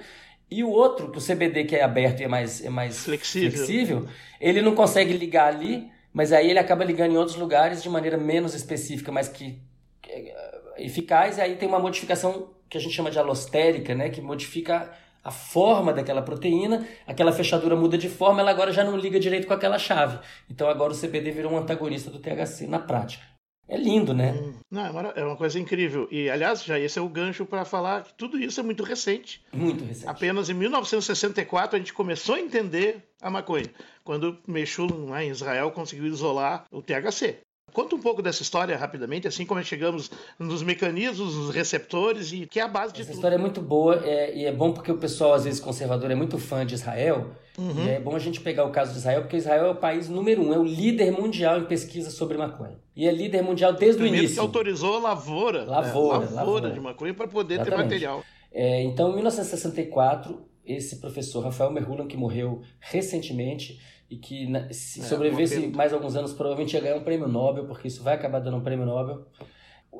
e 0.51 0.63
o 0.63 0.69
outro, 0.69 1.11
o 1.15 1.21
CBD 1.21 1.65
que 1.65 1.75
é 1.75 1.83
aberto 1.83 2.21
e 2.21 2.23
é 2.23 2.27
mais, 2.27 2.63
é 2.63 2.69
mais 2.69 3.03
flexível. 3.03 3.51
flexível, 3.51 4.07
ele 4.41 4.61
não 4.61 4.73
consegue 4.73 5.13
ligar 5.13 5.53
ali, 5.53 5.89
mas 6.11 6.31
aí 6.33 6.49
ele 6.49 6.59
acaba 6.59 6.83
ligando 6.83 7.11
em 7.11 7.17
outros 7.17 7.37
lugares 7.37 7.83
de 7.83 7.89
maneira 7.89 8.17
menos 8.17 8.53
específica, 8.55 9.11
mas 9.11 9.27
que, 9.27 9.61
que 10.01 10.11
é 10.11 10.59
eficaz. 10.79 11.37
E 11.37 11.41
aí 11.41 11.55
tem 11.55 11.67
uma 11.67 11.79
modificação 11.79 12.49
que 12.67 12.77
a 12.77 12.81
gente 12.81 12.93
chama 12.93 13.11
de 13.11 13.19
alostérica, 13.19 13.93
né, 13.93 14.09
que 14.09 14.21
modifica 14.21 14.91
a 15.23 15.31
forma 15.31 15.91
daquela 15.93 16.21
proteína, 16.21 16.87
aquela 17.05 17.31
fechadura 17.31 17.75
muda 17.75 17.97
de 17.97 18.09
forma, 18.09 18.41
ela 18.41 18.51
agora 18.51 18.71
já 18.71 18.83
não 18.83 18.95
liga 18.95 19.19
direito 19.19 19.47
com 19.47 19.53
aquela 19.53 19.77
chave. 19.77 20.19
Então 20.49 20.69
agora 20.69 20.93
o 20.93 20.97
CBD 20.97 21.31
virou 21.31 21.51
um 21.51 21.57
antagonista 21.57 22.09
do 22.09 22.19
THC 22.19 22.67
na 22.67 22.79
prática. 22.79 23.23
É 23.69 23.77
lindo, 23.77 24.15
né? 24.15 24.31
Hum, 24.31 24.53
não, 24.71 24.81
é, 24.83 25.13
é 25.15 25.23
uma 25.23 25.35
coisa 25.35 25.59
incrível. 25.59 26.07
E, 26.09 26.27
aliás, 26.27 26.63
já 26.63 26.79
esse 26.79 26.97
é 26.97 27.01
o 27.01 27.07
gancho 27.07 27.45
para 27.45 27.63
falar 27.63 28.03
que 28.03 28.13
tudo 28.15 28.39
isso 28.39 28.59
é 28.59 28.63
muito 28.63 28.83
recente. 28.83 29.41
Muito 29.53 29.85
recente. 29.85 30.09
Apenas 30.09 30.49
em 30.49 30.55
1964 30.55 31.75
a 31.75 31.79
gente 31.79 31.93
começou 31.93 32.35
a 32.35 32.39
entender 32.39 33.03
a 33.21 33.29
maconha, 33.29 33.69
quando 34.03 34.37
Meshullam, 34.47 35.09
lá 35.09 35.23
em 35.23 35.29
Israel, 35.29 35.69
conseguiu 35.71 36.07
isolar 36.07 36.65
o 36.71 36.81
THC. 36.81 37.37
Conta 37.71 37.95
um 37.95 37.99
pouco 37.99 38.21
dessa 38.21 38.41
história 38.41 38.75
rapidamente, 38.75 39.27
assim 39.27 39.45
como 39.45 39.63
chegamos 39.63 40.09
nos 40.37 40.63
mecanismos, 40.63 41.35
nos 41.35 41.53
receptores 41.53 42.31
e 42.31 42.47
que 42.47 42.59
é 42.59 42.63
a 42.63 42.67
base 42.67 42.93
de 42.93 43.01
Essa 43.01 43.11
tudo. 43.11 43.17
história 43.17 43.35
é 43.35 43.37
muito 43.37 43.61
boa 43.61 44.03
é, 44.05 44.35
e 44.35 44.45
é 44.45 44.51
bom 44.51 44.73
porque 44.73 44.91
o 44.91 44.97
pessoal, 44.97 45.33
às 45.33 45.43
vezes, 45.43 45.59
conservador, 45.59 46.09
é 46.09 46.15
muito 46.15 46.37
fã 46.37 46.65
de 46.65 46.73
Israel. 46.73 47.31
Uhum. 47.57 47.85
E 47.85 47.89
é 47.89 47.99
bom 47.99 48.15
a 48.15 48.19
gente 48.19 48.39
pegar 48.39 48.65
o 48.65 48.71
caso 48.71 48.93
de 48.93 48.99
Israel, 48.99 49.21
porque 49.21 49.37
Israel 49.37 49.65
é 49.65 49.69
o 49.71 49.75
país 49.75 50.07
número 50.07 50.41
um, 50.41 50.53
é 50.53 50.57
o 50.57 50.63
líder 50.63 51.11
mundial 51.11 51.59
em 51.59 51.65
pesquisa 51.65 52.09
sobre 52.09 52.37
maconha. 52.37 52.77
E 52.99 53.07
é 53.07 53.11
líder 53.13 53.41
mundial 53.41 53.71
desde 53.71 54.03
o, 54.03 54.05
início. 54.05 54.33
que 54.33 54.39
autorizou 54.41 54.97
a 54.97 54.99
lavoura, 54.99 55.63
lavoura, 55.63 56.19
né? 56.19 56.25
lavoura, 56.25 56.35
lavoura 56.35 56.71
de 56.71 56.81
maconha 56.81 57.13
para 57.13 57.29
poder 57.29 57.53
Exatamente. 57.53 57.77
ter 57.77 57.83
material. 57.83 58.23
É, 58.51 58.83
então, 58.83 59.11
em 59.11 59.13
1964, 59.13 60.45
esse 60.65 60.97
professor 60.97 61.41
Rafael 61.41 61.71
Merhulan, 61.71 62.07
que 62.07 62.17
morreu 62.17 62.61
recentemente, 62.77 63.79
e 64.09 64.17
que 64.17 64.49
se 64.73 64.99
é, 64.99 65.03
sobrevivesse 65.03 65.67
mais 65.67 65.93
alguns 65.93 66.17
anos 66.17 66.33
provavelmente 66.33 66.73
ia 66.73 66.81
ganhar 66.81 66.97
um 66.97 67.03
prêmio 67.03 67.29
Nobel, 67.29 67.67
porque 67.67 67.87
isso 67.87 68.03
vai 68.03 68.15
acabar 68.15 68.39
dando 68.39 68.57
um 68.57 68.63
prêmio 68.63 68.85
Nobel. 68.85 69.25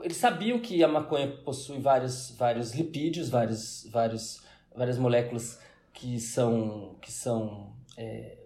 Eles 0.03 0.17
sabiam 0.17 0.59
que 0.59 0.83
a 0.83 0.87
maconha 0.89 1.27
possui 1.45 1.79
vários, 1.79 2.35
vários 2.37 2.73
lipídios, 2.73 3.29
vários, 3.29 3.87
vários, 3.93 4.43
várias 4.75 4.97
moléculas 4.97 5.57
que 5.93 6.19
são, 6.19 6.97
que 7.01 7.13
são 7.13 7.71
é, 7.95 8.39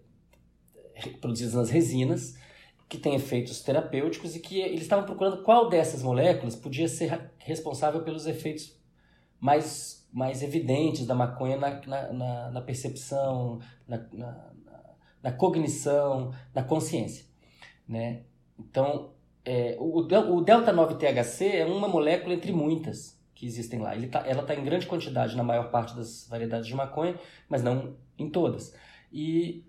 produzidas 1.19 1.55
nas 1.55 1.71
resinas, 1.71 2.35
que 2.87 2.97
têm 2.97 3.15
efeitos 3.15 3.61
terapêuticos 3.61 4.35
e 4.35 4.39
que 4.39 4.59
eles 4.59 4.81
estavam 4.81 5.05
procurando 5.05 5.43
qual 5.43 5.69
dessas 5.69 6.03
moléculas 6.03 6.55
podia 6.55 6.87
ser 6.87 7.31
responsável 7.37 8.03
pelos 8.03 8.27
efeitos 8.27 8.77
mais, 9.39 10.07
mais 10.11 10.43
evidentes 10.43 11.05
da 11.05 11.15
maconha 11.15 11.57
na, 11.57 11.81
na, 11.87 12.13
na, 12.13 12.51
na 12.51 12.61
percepção, 12.61 13.59
na, 13.87 13.97
na 14.11 14.53
na 15.23 15.31
cognição, 15.31 16.33
na 16.53 16.61
consciência. 16.61 17.25
Né? 17.87 18.23
Então, 18.59 19.13
é, 19.45 19.77
o, 19.79 19.99
o 19.99 20.41
delta 20.41 20.73
9 20.73 20.95
THC 20.95 21.45
é 21.45 21.65
uma 21.65 21.87
molécula 21.87 22.35
entre 22.35 22.51
muitas 22.51 23.17
que 23.33 23.45
existem 23.45 23.79
lá. 23.79 23.93
Tá, 24.11 24.23
ela 24.27 24.41
está 24.41 24.53
em 24.53 24.63
grande 24.63 24.85
quantidade 24.85 25.35
na 25.37 25.43
maior 25.43 25.71
parte 25.71 25.95
das 25.95 26.27
variedades 26.29 26.67
de 26.67 26.75
maconha, 26.75 27.17
mas 27.47 27.63
não 27.63 27.95
em 28.19 28.29
todas. 28.29 28.75
E 29.11 29.63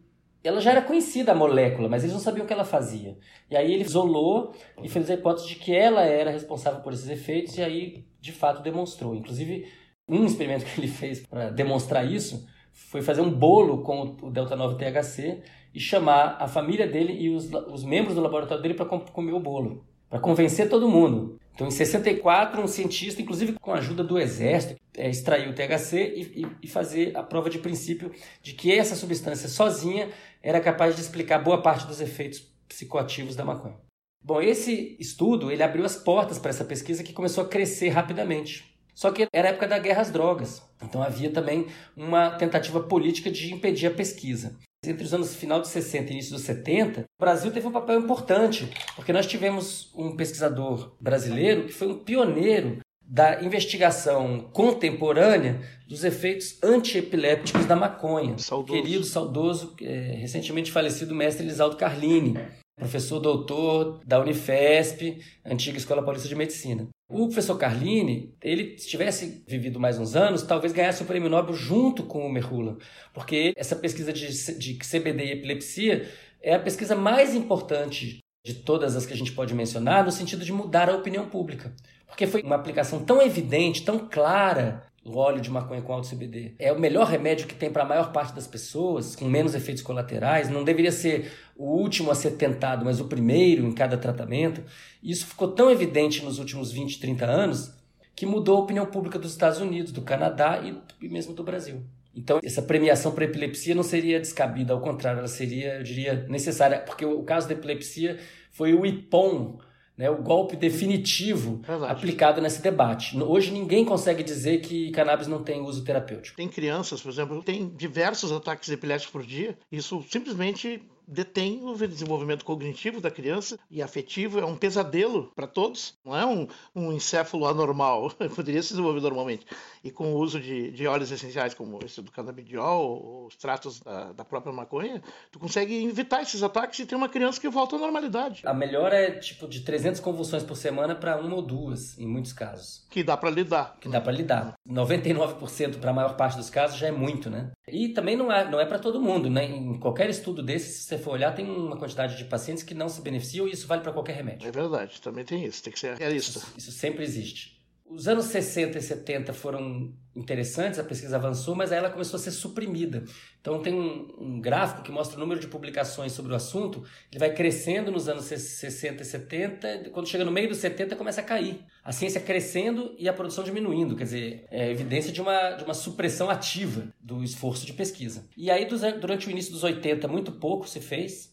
ela 0.45 0.61
já 0.61 0.73
era 0.73 0.83
conhecida 0.83 1.33
a 1.33 1.35
molécula, 1.35 1.89
mas 1.89 2.03
eles 2.03 2.13
não 2.13 2.21
sabiam 2.21 2.45
o 2.45 2.47
que 2.47 2.53
ela 2.53 2.65
fazia. 2.65 3.17
E 3.51 3.57
aí 3.57 3.73
ele 3.73 3.83
isolou 3.83 4.55
e 4.83 4.89
fez 4.89 5.11
a 5.11 5.15
hipótese 5.15 5.49
de 5.49 5.55
que 5.57 5.75
ela 5.75 6.03
era 6.03 6.31
responsável 6.31 6.81
por 6.81 6.93
esses 6.93 7.09
efeitos, 7.09 7.57
e 7.57 7.63
aí 7.63 8.05
de 8.21 8.31
fato 8.31 8.63
demonstrou. 8.63 9.15
Inclusive, 9.15 9.67
um 10.07 10.27
experimento 10.27 10.65
que 10.69 10.79
ele 10.79 10.89
fez 10.89 11.27
para 11.27 11.51
demonstrar 11.51 12.07
isso 12.07 12.47
foi 12.73 13.01
fazer 13.01 13.23
um 13.23 13.31
bolo 13.31 13.83
com 13.83 14.17
o 14.21 14.31
Delta 14.31 14.55
9 14.55 14.77
THC 14.77 15.43
e 15.73 15.81
chamar 15.81 16.37
a 16.39 16.47
família 16.47 16.87
dele 16.87 17.13
e 17.13 17.31
os, 17.31 17.51
os 17.53 17.85
membros 17.85 18.15
do 18.15 18.21
laboratório 18.21 18.63
dele 18.63 18.75
para 18.75 18.87
comer 18.87 19.33
o 19.33 19.41
bolo, 19.41 19.85
para 20.11 20.21
convencer 20.21 20.69
todo 20.69 20.89
mundo. 20.89 21.39
Então, 21.55 21.69
em 21.69 21.71
64, 21.71 22.61
um 22.61 22.67
cientista, 22.67 23.23
inclusive 23.23 23.53
com 23.53 23.73
a 23.73 23.79
ajuda 23.79 24.03
do 24.03 24.19
exército, 24.19 24.81
é, 24.97 25.09
extraiu 25.09 25.51
o 25.51 25.55
THC 25.55 25.97
e, 25.97 26.43
e, 26.43 26.47
e 26.65 26.69
fazer 26.69 27.17
a 27.17 27.23
prova 27.23 27.49
de 27.49 27.59
princípio 27.59 28.11
de 28.43 28.55
que 28.55 28.73
essa 28.73 28.97
substância 28.97 29.49
sozinha 29.49 30.09
era 30.45 30.61
capaz 30.61 30.95
de 30.95 31.01
explicar 31.01 31.39
boa 31.39 31.63
parte 31.63 31.87
dos 31.87 32.03
efeitos 32.03 32.41
psicoativos 32.69 33.35
da 33.35 33.47
maconha. 33.47 33.79
Bom, 34.23 34.43
esse 34.43 34.95
estudo 35.01 35.51
ele 35.51 35.63
abriu 35.63 35.85
as 35.87 35.97
portas 35.97 36.39
para 36.39 36.51
essa 36.51 36.65
pesquisa 36.65 37.03
que 37.03 37.15
começou 37.15 37.45
a 37.45 37.49
crescer 37.49 37.89
rapidamente. 37.89 38.79
Só 38.95 39.11
que 39.11 39.27
era 39.33 39.49
a 39.49 39.51
época 39.51 39.67
da 39.67 39.79
guerra 39.79 40.03
às 40.03 40.11
drogas, 40.11 40.63
então 40.81 41.03
havia 41.03 41.31
também 41.31 41.67
uma 41.97 42.31
tentativa 42.31 42.81
política 42.81 43.31
de 43.31 43.53
impedir 43.53 43.87
a 43.87 43.91
pesquisa. 43.91 44.57
Entre 44.87 45.03
os 45.03 45.15
anos 45.15 45.35
final 45.35 45.61
de 45.61 45.69
60 45.69 46.11
e 46.11 46.13
início 46.13 46.33
dos 46.33 46.43
70, 46.43 47.01
o 47.01 47.05
Brasil 47.21 47.51
teve 47.51 47.67
um 47.67 47.73
papel 47.73 47.99
importante, 47.99 48.71
porque 48.95 49.13
nós 49.13 49.27
tivemos 49.27 49.91
um 49.95 50.15
pesquisador 50.15 50.95
brasileiro 51.01 51.67
que 51.67 51.73
foi 51.73 51.89
um 51.89 51.99
pioneiro 51.99 52.81
da 53.15 53.41
investigação 53.45 54.51
contemporânea 54.53 55.61
dos 55.87 56.03
efeitos 56.03 56.59
antiepilépticos 56.61 57.65
da 57.65 57.77
maconha. 57.77 58.37
Saudoso. 58.39 58.83
Querido, 58.83 59.05
saudoso, 59.05 59.77
é, 59.81 60.17
recentemente 60.17 60.73
falecido 60.73 61.15
mestre 61.15 61.47
Elisaldo 61.47 61.77
Carlini, 61.77 62.37
professor 62.77 63.21
doutor 63.21 64.01
da 64.05 64.21
Unifesp, 64.21 65.23
antiga 65.45 65.79
Escola 65.79 66.03
Paulista 66.03 66.27
de 66.27 66.35
Medicina. 66.35 66.89
O 67.09 67.27
professor 67.29 67.57
Carlini, 67.57 68.35
ele 68.43 68.77
se 68.79 68.89
tivesse 68.89 69.45
vivido 69.47 69.79
mais 69.79 69.97
uns 69.97 70.17
anos, 70.17 70.43
talvez 70.43 70.73
ganhasse 70.73 71.05
o 71.05 71.07
prêmio 71.07 71.31
Nobel 71.31 71.55
junto 71.55 72.03
com 72.03 72.27
o 72.27 72.33
Merhula, 72.33 72.79
porque 73.13 73.53
essa 73.57 73.77
pesquisa 73.77 74.13
de, 74.13 74.27
de 74.59 74.77
CBD 74.79 75.27
e 75.27 75.33
epilepsia 75.35 76.11
é 76.43 76.53
a 76.53 76.59
pesquisa 76.59 76.97
mais 76.97 77.33
importante 77.33 78.19
de 78.45 78.55
todas 78.55 78.97
as 78.97 79.07
que 79.07 79.13
a 79.15 79.17
gente 79.17 79.31
pode 79.31 79.55
mencionar, 79.55 80.05
no 80.05 80.11
sentido 80.11 80.45
de 80.45 80.53
mudar 80.53 80.91
a 80.91 80.97
opinião 80.97 81.29
pública. 81.29 81.73
Porque 82.07 82.27
foi 82.27 82.43
uma 82.43 82.57
aplicação 82.57 83.05
tão 83.05 83.21
evidente, 83.21 83.85
tão 83.85 83.99
clara 83.99 84.87
o 85.05 85.19
óleo 85.19 85.41
de 85.41 85.51
maconha 85.51 85.83
com 85.83 85.93
alto 85.93 86.09
CBD. 86.09 86.55
É 86.59 86.73
o 86.73 86.81
melhor 86.81 87.07
remédio 87.07 87.47
que 87.47 87.55
tem 87.55 87.71
para 87.71 87.83
a 87.83 87.87
maior 87.87 88.11
parte 88.11 88.35
das 88.35 88.47
pessoas, 88.47 89.15
com 89.15 89.27
menos 89.27 89.55
efeitos 89.55 89.83
colaterais. 89.83 90.49
Não 90.49 90.65
deveria 90.65 90.93
ser 90.93 91.31
o 91.57 91.67
último 91.67 92.11
a 92.11 92.15
ser 92.15 92.33
tentado, 92.33 92.85
mas 92.85 93.01
o 93.01 93.05
primeiro 93.05 93.67
em 93.67 93.73
cada 93.73 93.99
tratamento. 93.99 94.63
E 95.03 95.11
isso 95.11 95.27
ficou 95.27 95.49
tão 95.49 95.71
evidente 95.71 96.25
nos 96.25 96.39
últimos 96.39 96.73
20, 96.73 96.99
30 96.99 97.27
anos 97.27 97.75
que 98.17 98.25
mudou 98.25 98.57
a 98.57 98.61
opinião 98.61 98.87
pública 98.87 99.19
dos 99.19 99.33
Estados 99.33 99.61
Unidos, 99.61 99.93
do 99.93 100.01
Canadá 100.01 100.63
e 101.01 101.09
mesmo 101.09 101.35
do 101.35 101.43
Brasil. 101.43 101.83
Então, 102.17 102.39
essa 102.45 102.63
premiação 102.63 103.13
para 103.13 103.25
epilepsia 103.25 103.75
não 103.75 103.83
seria 103.83 104.21
descabida, 104.21 104.73
ao 104.73 104.81
contrário, 104.81 105.19
ela 105.19 105.29
seria, 105.29 105.79
eu 105.79 105.83
diria, 105.83 106.25
necessária, 106.29 106.79
porque 106.79 107.05
o 107.05 107.25
caso 107.25 107.49
da 107.49 107.55
epilepsia 107.55 108.21
foi 108.53 108.73
o 108.73 108.87
IPOM, 108.87 109.59
né, 109.97 110.11
o 110.11 110.23
golpe 110.23 110.57
definitivo 110.57 111.61
Verdade. 111.67 111.93
aplicado 111.93 112.41
nesse 112.41 112.61
debate. 112.61 113.17
Hoje 113.21 113.51
ninguém 113.53 113.85
consegue 113.85 114.23
dizer 114.23 114.61
que 114.61 114.91
cannabis 114.91 115.27
não 115.27 115.43
tem 115.43 115.61
uso 115.63 115.85
terapêutico. 115.85 116.37
Tem 116.37 116.49
crianças, 116.49 117.01
por 117.01 117.11
exemplo, 117.11 117.39
que 117.41 117.47
têm 117.47 117.69
diversos 117.69 118.33
ataques 118.33 118.69
epiléticos 118.71 119.13
por 119.13 119.23
dia. 119.23 119.57
Isso 119.71 120.05
simplesmente 120.11 120.83
detém 121.07 121.65
o 121.65 121.77
desenvolvimento 121.77 122.45
cognitivo 122.45 123.01
da 123.01 123.11
criança 123.11 123.59
e 123.71 123.83
afetivo. 123.83 124.39
É 124.39 124.45
um 124.45 124.57
pesadelo 124.57 125.33
para 125.35 125.47
todos. 125.47 125.97
Não 126.05 126.17
é 126.17 126.25
um, 126.25 126.47
um 126.75 126.93
encéfalo 126.93 127.47
anormal. 127.47 128.11
Poderia 128.35 128.63
se 128.63 128.71
desenvolver 128.71 129.01
normalmente. 129.01 129.47
E 129.83 129.91
com 129.91 130.15
o 130.15 130.19
uso 130.19 130.41
de, 130.41 130.71
de 130.71 130.87
óleos 130.87 131.11
essenciais, 131.11 131.55
como 131.55 131.79
esse 131.85 132.01
do 132.01 132.11
canabidiol, 132.11 133.27
os 133.27 133.37
tratos 133.37 133.81
da, 133.81 134.13
da 134.13 134.25
própria 134.25 134.53
maconha, 134.53 135.03
tu 135.31 135.39
consegue 135.39 135.85
evitar 135.85 136.23
esses 136.23 136.43
ataques 136.43 136.79
e 136.79 136.87
ter 136.87 136.95
uma 136.95 137.09
criança 137.09 137.41
que 137.41 137.49
volta 137.49 137.77
à 137.77 137.79
normalidade. 137.79 138.43
A 138.45 138.55
melhora 138.55 138.97
é 138.97 139.11
tipo 139.13 139.47
de 139.47 139.61
300 139.61 140.01
convulsões 140.01 140.43
por 140.43 140.57
semana 140.57 140.95
para 140.95 141.21
uma 141.21 141.37
ou 141.37 141.43
duas, 141.43 141.99
em 141.99 142.07
muitos 142.07 142.33
casos. 142.33 142.87
Que 142.91 143.03
dá 143.03 143.17
para 143.17 143.31
lidar. 143.31 143.77
Que 143.81 143.89
dá 143.89 144.01
para 144.01 144.13
lidar. 144.13 144.55
99% 144.69 145.79
para 145.79 145.91
a 145.91 145.95
maior 145.95 146.17
parte 146.17 146.37
dos 146.37 146.51
casos 146.51 146.79
já 146.79 146.89
é 146.89 146.93
muito, 146.93 147.29
né? 147.29 147.51
E 147.69 147.89
também 147.89 148.17
não 148.17 148.31
é, 148.31 148.49
não 148.49 148.61
é 148.61 148.67
para 148.67 148.79
todo 148.79 149.01
mundo, 149.01 149.29
né? 149.31 149.45
Em 149.45 149.79
qualquer 149.79 150.09
estudo 150.11 150.43
desse, 150.43 150.83
se 150.83 150.94
você 150.97 150.99
for 150.99 151.13
olhar, 151.13 151.33
tem 151.33 151.49
uma 151.49 151.77
quantidade 151.77 152.17
de 152.17 152.25
pacientes 152.25 152.63
que 152.63 152.75
não 152.75 152.89
se 152.89 153.01
beneficiam 153.01 153.47
e 153.47 153.53
isso 153.53 153.67
vale 153.67 153.83
para 153.83 153.93
qualquer 153.93 154.17
remédio. 154.17 154.49
É 154.49 154.53
verdade, 154.53 155.01
também 155.01 155.25
tem 155.25 155.45
isso, 155.45 155.63
tem 155.63 155.73
que 155.73 155.79
ser 155.79 155.97
realista. 155.97 156.39
Isso, 156.39 156.55
isso 156.57 156.73
sempre 156.73 157.03
existe. 157.03 157.54
Os 157.95 158.09
anos 158.09 158.25
60 158.27 158.77
e 158.77 158.83
70 158.83 159.33
foram 159.33 159.93
interessantes, 160.17 160.81
a 160.81 160.85
pesquisa 160.85 161.15
avançou, 161.15 161.55
mas 161.55 161.71
aí 161.71 161.79
ela 161.79 161.91
começou 161.91 162.19
a 162.19 162.21
ser 162.21 162.33
suprimida. 162.33 163.05
Então 163.41 163.63
tem 163.63 163.73
um, 163.73 164.13
um, 164.19 164.41
gráfico 164.41 164.83
que 164.83 164.91
mostra 164.91 165.17
o 165.17 165.21
número 165.21 165.41
de 165.41 165.47
publicações 165.47 166.13
sobre 166.13 166.33
o 166.33 166.35
assunto, 166.35 166.85
ele 167.11 167.21
vai 167.21 167.33
crescendo 167.33 167.93
nos 167.93 168.09
anos 168.09 168.25
60 168.25 169.03
e 169.03 169.05
70, 169.05 169.91
quando 169.91 170.09
chega 170.09 170.25
no 170.25 170.33
meio 170.33 170.49
dos 170.49 170.59
70 170.59 170.97
começa 170.97 171.21
a 171.21 171.25
cair. 171.25 171.61
A 171.85 171.93
ciência 171.93 172.21
crescendo 172.21 172.95
e 172.99 173.09
a 173.09 173.13
produção 173.13 173.45
diminuindo, 173.45 173.95
quer 173.95 174.05
dizer, 174.05 174.47
é 174.51 174.71
evidência 174.71 175.13
de 175.13 175.21
uma, 175.21 175.53
de 175.53 175.63
uma 175.63 175.75
supressão 175.75 176.29
ativa 176.29 176.93
do 177.01 177.23
esforço 177.23 177.65
de 177.65 177.73
pesquisa. 177.75 178.27
E 178.37 178.51
aí 178.51 178.67
durante 178.67 179.29
o 179.29 179.31
início 179.31 179.53
dos 179.53 179.63
80 179.63 180.09
muito 180.09 180.33
pouco 180.33 180.69
se 180.69 180.81
fez, 180.81 181.33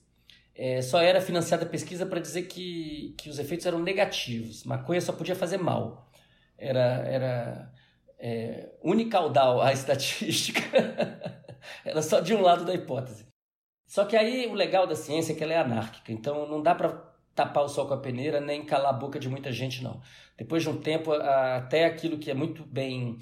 é, 0.54 0.80
só 0.84 1.02
era 1.02 1.22
financiada 1.22 1.66
pesquisa 1.66 2.06
para 2.06 2.20
dizer 2.20 2.44
que, 2.44 3.16
que 3.18 3.30
os 3.30 3.40
efeitos 3.40 3.66
eram 3.66 3.80
negativos, 3.80 4.64
maconha 4.64 5.02
só 5.02 5.12
podia 5.12 5.36
fazer 5.36 5.58
mal 5.58 6.11
era, 6.62 7.04
era 7.08 7.74
é, 8.20 8.70
unicaudal 8.84 9.62
a 9.62 9.74
estatística. 9.74 10.62
era 11.84 12.02
só 12.02 12.20
de 12.20 12.34
um 12.34 12.42
lado 12.42 12.64
da 12.64 12.74
hipótese. 12.74 13.26
Só 13.88 14.06
que 14.06 14.16
aí 14.16 14.48
o 14.48 14.54
legal 14.54 14.88
da 14.88 14.96
ciência 14.96 15.34
é 15.34 15.36
que 15.36 15.44
ela 15.44 15.54
é 15.54 15.58
anárquica, 15.58 16.14
então 16.14 16.48
não 16.48 16.62
dá 16.62 16.74
para 16.74 17.12
tapar 17.36 17.64
o 17.64 17.68
sol 17.68 17.88
com 17.88 17.94
a 17.94 18.00
peneira 18.00 18.40
nem 18.40 18.66
calar 18.66 18.94
a 18.94 18.98
boca 18.98 19.20
de 19.20 19.28
muita 19.28 19.52
gente, 19.52 19.84
não. 19.84 20.00
Depois 20.38 20.64
de 20.64 20.70
um 20.70 20.78
tempo, 20.78 21.12
até 21.12 21.86
aquilo 21.86 22.18
que 22.18 22.32
é 22.32 22.34
muito 22.34 22.64
bem 22.64 23.18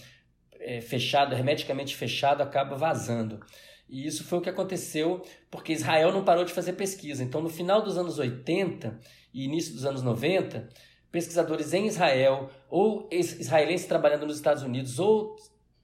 é, 0.59 0.81
fechado, 0.81 1.33
hermeticamente 1.33 1.95
fechado, 1.95 2.41
acaba 2.41 2.75
vazando. 2.75 3.39
E 3.87 4.05
isso 4.05 4.23
foi 4.23 4.37
o 4.37 4.41
que 4.41 4.49
aconteceu 4.49 5.23
porque 5.49 5.73
Israel 5.73 6.11
não 6.11 6.23
parou 6.23 6.45
de 6.45 6.53
fazer 6.53 6.73
pesquisa. 6.73 7.23
Então, 7.23 7.41
no 7.41 7.49
final 7.49 7.81
dos 7.81 7.97
anos 7.97 8.19
80 8.19 8.99
e 9.33 9.45
início 9.45 9.73
dos 9.73 9.85
anos 9.85 10.03
90, 10.03 10.69
pesquisadores 11.11 11.73
em 11.73 11.87
Israel, 11.87 12.49
ou 12.69 13.07
israelenses 13.11 13.87
trabalhando 13.87 14.25
nos 14.25 14.37
Estados 14.37 14.63
Unidos, 14.63 14.99
ou 14.99 15.35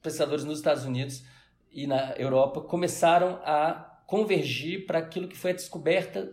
pesquisadores 0.02 0.44
nos 0.44 0.58
Estados 0.58 0.84
Unidos 0.84 1.24
e 1.70 1.86
na 1.86 2.12
Europa, 2.12 2.60
começaram 2.60 3.40
a 3.44 4.00
convergir 4.06 4.86
para 4.86 4.98
aquilo 4.98 5.28
que 5.28 5.36
foi 5.36 5.50
a 5.50 5.54
descoberta, 5.54 6.32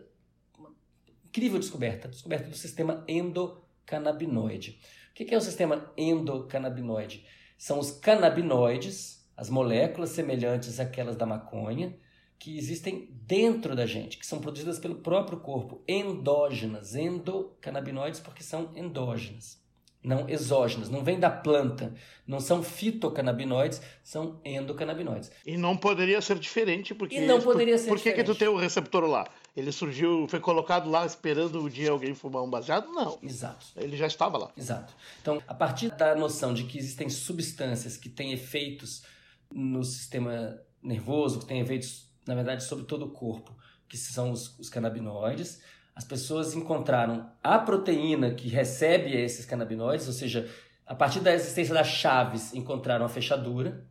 incrível 1.25 1.60
descoberta, 1.60 2.08
a 2.08 2.12
descoberta 2.12 2.49
do 2.49 2.56
sistema 2.56 3.03
endocannabinoide. 3.08 4.79
O 5.10 5.13
que 5.13 5.34
é 5.34 5.38
o 5.38 5.41
sistema 5.41 5.91
endocannabinoide? 5.97 7.25
São 7.58 7.79
os 7.79 7.91
canabinoides, 7.91 9.27
as 9.36 9.49
moléculas 9.49 10.12
semelhantes 10.12 10.79
àquelas 10.79 11.15
da 11.15 11.25
maconha, 11.25 11.97
que 12.43 12.58
existem 12.58 13.08
dentro 13.25 13.73
da 13.73 13.86
gente, 13.86 14.17
que 14.17 14.27
são 14.27 14.38
produzidas 14.38 14.77
pelo 14.77 14.95
próprio 14.95 15.39
corpo, 15.39 15.82
endógenas, 15.88 16.93
endocannabinoides, 16.93 18.19
porque 18.19 18.43
são 18.43 18.69
endógenas, 18.75 19.63
não 20.03 20.27
exógenas, 20.27 20.89
não 20.89 21.06
vem 21.06 21.17
da 21.17 21.29
planta, 21.29 21.93
não 22.27 22.41
são 22.41 22.62
fitocannabinoides, 22.62 23.82
são 24.03 24.41
endocannabinoides. 24.43 25.32
E 25.45 25.56
não 25.56 25.77
poderia 25.77 26.21
ser 26.21 26.38
diferente, 26.38 26.93
porque. 26.93 27.15
E 27.15 27.25
não 27.25 27.39
poderia 27.39 27.77
ser 27.77 27.88
por, 27.88 27.95
por 27.95 28.03
que, 28.03 28.10
diferente. 28.10 28.27
que 28.27 28.34
tu 28.34 28.38
tem 28.38 28.49
o 28.49 28.58
receptor 28.58 29.06
lá? 29.06 29.25
Ele 29.56 29.71
surgiu, 29.71 30.27
foi 30.27 30.41
colocado 30.41 30.89
lá 30.89 31.06
esperando 31.06 31.63
o 31.63 31.69
dia 31.69 31.91
alguém 31.91 32.13
fumar 32.13 32.43
um 32.43 32.49
baseado? 32.49 32.91
Não. 32.91 33.19
Exato. 33.23 33.67
Ele 33.77 33.95
já 33.95 34.08
estava 34.08 34.38
lá. 34.38 34.51
Exato. 34.58 34.93
Então, 35.21 35.41
a 35.47 35.53
partir 35.53 35.95
da 35.95 36.13
noção 36.13 36.53
de 36.53 36.65
que 36.65 36.77
existem 36.77 37.08
substâncias 37.08 37.95
que 37.95 38.10
têm 38.10 38.34
efeitos 38.34 39.01
no 39.49 39.82
sistema 39.82 40.60
nervoso, 40.82 41.39
que 41.39 41.45
têm 41.45 41.62
efeitos 41.62 42.12
na 42.25 42.36
verdade, 42.36 42.63
sobre 42.63 42.86
todo 42.86 43.05
o 43.05 43.12
corpo, 43.12 43.55
que 43.88 43.97
são 43.97 44.31
os, 44.31 44.57
os 44.59 44.69
canabinoides. 44.69 45.62
As 45.95 46.03
pessoas 46.03 46.55
encontraram 46.55 47.31
a 47.43 47.59
proteína 47.59 48.33
que 48.33 48.47
recebe 48.47 49.15
esses 49.15 49.45
canabinoides, 49.45 50.07
ou 50.07 50.13
seja, 50.13 50.49
a 50.86 50.95
partir 50.95 51.19
da 51.19 51.33
existência 51.33 51.73
das 51.73 51.88
chaves, 51.88 52.53
encontraram 52.53 53.05
a 53.05 53.09
fechadura. 53.09 53.86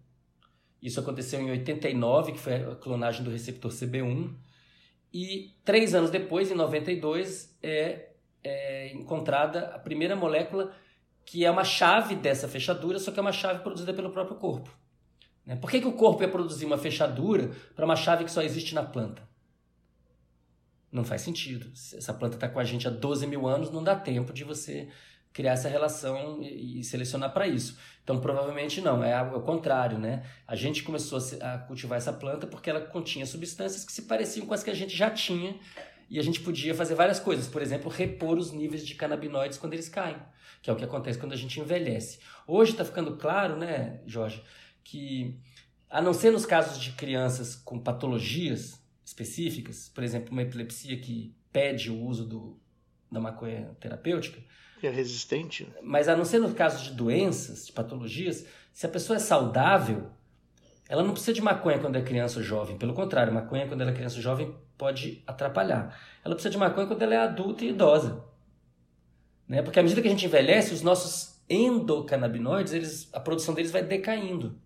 Isso 0.81 0.99
aconteceu 0.99 1.41
em 1.41 1.51
89, 1.51 2.33
que 2.33 2.39
foi 2.39 2.57
a 2.57 2.75
clonagem 2.75 3.23
do 3.23 3.31
receptor 3.31 3.71
CB1. 3.71 4.35
E 5.13 5.55
três 5.65 5.95
anos 5.95 6.11
depois, 6.11 6.51
em 6.51 6.55
92, 6.55 7.57
é, 7.63 8.11
é 8.43 8.93
encontrada 8.93 9.69
a 9.69 9.79
primeira 9.79 10.17
molécula 10.17 10.75
que 11.25 11.45
é 11.45 11.51
uma 11.51 11.65
chave 11.65 12.17
dessa 12.17 12.49
fechadura, 12.49 12.99
só 12.99 13.13
que 13.13 13.19
é 13.19 13.23
uma 13.23 13.33
chave 13.33 13.63
produzida 13.63 13.95
pelo 13.95 14.11
próprio 14.11 14.37
corpo. 14.37 14.77
Né? 15.45 15.57
Por 15.57 15.71
que, 15.71 15.81
que 15.81 15.89
o 15.89 15.93
corpo 15.93 16.23
ia 16.23 16.29
produzir 16.29 16.65
uma 16.65 16.79
fechadura 16.79 17.51
para 17.75 17.85
uma 17.85 17.97
chave 17.97 18.25
que 18.25 18.31
só 18.31 18.43
existe 18.43 18.75
na 18.75 18.83
planta? 18.83 19.23
Não 20.91 21.05
faz 21.05 21.23
sentido. 21.23 21.75
Se 21.75 21.97
essa 21.97 22.13
planta 22.13 22.37
está 22.37 22.49
com 22.49 22.61
a 22.61 22.65
gente 22.65 22.87
há 22.87 22.91
12 22.91 23.27
mil 23.27 23.47
anos, 23.47 23.71
não 23.71 23.83
dá 23.83 23.97
tempo 23.97 24.33
de 24.33 24.45
você 24.45 24.89
criar 25.33 25.53
essa 25.53 25.69
relação 25.69 26.43
e, 26.43 26.85
selecionar 26.85 27.33
para 27.33 27.47
isso. 27.47 27.79
Então, 28.05 28.21
provavelmente 28.21 28.81
não, 28.81 29.03
é 29.03 29.21
o 29.23 29.41
contrário, 29.41 29.99
né? 29.99 30.23
A 30.47 30.55
gente 30.55 30.83
começou 30.83 31.19
a 31.41 31.59
cultivar 31.59 31.97
essa 31.97 32.13
planta 32.13 32.47
porque 32.47 32.69
ela 32.69 32.81
continha 32.81 33.25
substâncias 33.25 33.85
que 33.85 33.93
se 33.93 34.03
pareciam 34.03 34.47
com 34.47 34.53
as 34.53 34.63
que 34.63 34.71
a 34.71 34.75
gente 34.75 34.95
já 34.95 35.11
tinha 35.11 35.59
e 36.11 36.19
a 36.19 36.23
gente 36.23 36.41
podia 36.41 36.75
fazer 36.75 36.95
várias 36.95 37.19
coisas. 37.19 37.49
Por 37.49 37.63
exemplo, 37.63 37.91
repor 37.91 38.37
os 38.37 38.53
níveis 38.53 38.87
de 38.87 38.95
canabinoides 38.95 39.57
quando 39.57 39.73
eles 39.73 39.89
caem, 39.89 40.19
que 40.61 40.69
é 40.69 40.73
o 40.73 40.77
que 40.77 40.85
acontece 40.85 41.19
quando 41.19 41.33
a 41.33 41.37
gente 41.37 41.59
envelhece. 41.59 42.19
Hoje 42.47 42.73
está 42.73 42.85
ficando 42.85 43.17
claro, 43.17 43.57
né, 43.57 44.03
Jorge, 44.07 44.43
que 44.85 45.39
a 45.89 46.01
não 46.01 46.15
ser 46.15 46.31
nos 46.31 46.47
casos 46.47 46.81
de 46.81 46.93
crianças 46.93 47.55
com 47.55 47.79
patologias 47.79 48.83
específicas, 49.05 49.91
por 49.95 50.03
exemplo, 50.03 50.33
uma 50.33 50.43
epilepsia 50.43 50.99
que 50.99 51.35
pede 51.53 51.91
o 51.91 52.03
uso 52.03 52.27
do, 52.27 52.59
da 53.11 53.21
maconha 53.21 53.77
terapêutica. 53.79 54.41
Que 54.81 54.87
é 54.87 54.91
resistente. 54.91 55.65
Né? 55.65 55.75
Mas 55.83 56.09
a 56.09 56.17
não 56.17 56.25
ser 56.25 56.39
no 56.39 56.53
caso 56.55 56.83
de 56.83 56.93
doenças, 56.93 57.67
de 57.67 57.73
patologias, 57.73 58.47
se 58.73 58.87
a 58.87 58.89
pessoa 58.89 59.17
é 59.17 59.21
saudável, 59.21 60.11
ela 60.89 61.03
não 61.03 61.13
precisa 61.13 61.35
de 61.35 61.43
maconha 61.43 61.79
quando 61.79 61.97
é 61.97 62.03
criança 62.03 62.39
ou 62.39 62.45
jovem. 62.45 62.79
Pelo 62.79 62.95
contrário, 62.95 63.33
maconha 63.33 63.69
quando 63.69 63.83
ela 63.83 63.91
é 63.91 63.95
criança 63.95 64.17
ou 64.17 64.23
jovem 64.23 64.57
pode 64.79 65.23
atrapalhar. 65.27 65.99
Ela 66.25 66.35
precisa 66.35 66.51
de 66.51 66.59
maconha 66.59 66.87
quando 66.87 67.03
ela 67.03 67.15
é 67.15 67.19
adulta 67.19 67.65
e 67.65 67.69
idosa. 67.69 68.25
Né? 69.47 69.63
Porque 69.63 69.79
à 69.79 69.83
medida 69.83 70.01
que 70.01 70.09
a 70.09 70.11
gente 70.11 70.25
envelhece, 70.25 70.73
os 70.73 70.83
nossos 70.83 71.41
endocannabinoides, 71.49 72.73
eles, 72.73 73.09
a 73.13 73.21
produção 73.21 73.55
deles 73.55 73.71
vai 73.71 73.83
decaindo. 73.83 74.59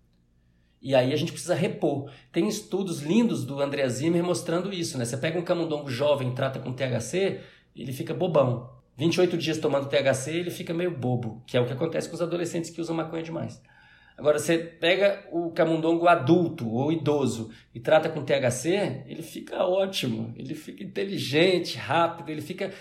E 0.86 0.94
aí 0.94 1.12
a 1.12 1.16
gente 1.16 1.32
precisa 1.32 1.52
repor. 1.52 2.08
Tem 2.30 2.46
estudos 2.46 3.02
lindos 3.02 3.44
do 3.44 3.60
André 3.60 3.88
Zimmer 3.88 4.22
mostrando 4.22 4.72
isso. 4.72 4.96
Né? 4.96 5.04
Você 5.04 5.16
pega 5.16 5.36
um 5.36 5.42
camundongo 5.42 5.90
jovem, 5.90 6.32
trata 6.32 6.60
com 6.60 6.72
THC, 6.72 7.40
ele 7.74 7.92
fica 7.92 8.14
bobão. 8.14 8.70
28 8.96 9.36
dias 9.36 9.58
tomando 9.58 9.88
THC, 9.88 10.30
ele 10.30 10.50
fica 10.52 10.72
meio 10.72 10.92
bobo, 10.92 11.42
que 11.44 11.56
é 11.56 11.60
o 11.60 11.66
que 11.66 11.72
acontece 11.72 12.08
com 12.08 12.14
os 12.14 12.22
adolescentes 12.22 12.70
que 12.70 12.80
usam 12.80 12.94
maconha 12.94 13.24
demais. 13.24 13.60
Agora, 14.16 14.38
você 14.38 14.58
pega 14.58 15.26
o 15.32 15.50
camundongo 15.50 16.06
adulto 16.06 16.70
ou 16.70 16.92
idoso 16.92 17.50
e 17.74 17.80
trata 17.80 18.08
com 18.08 18.24
THC, 18.24 19.02
ele 19.08 19.22
fica 19.22 19.64
ótimo, 19.64 20.32
ele 20.36 20.54
fica 20.54 20.84
inteligente, 20.84 21.76
rápido, 21.76 22.30
ele 22.30 22.40
fica. 22.40 22.72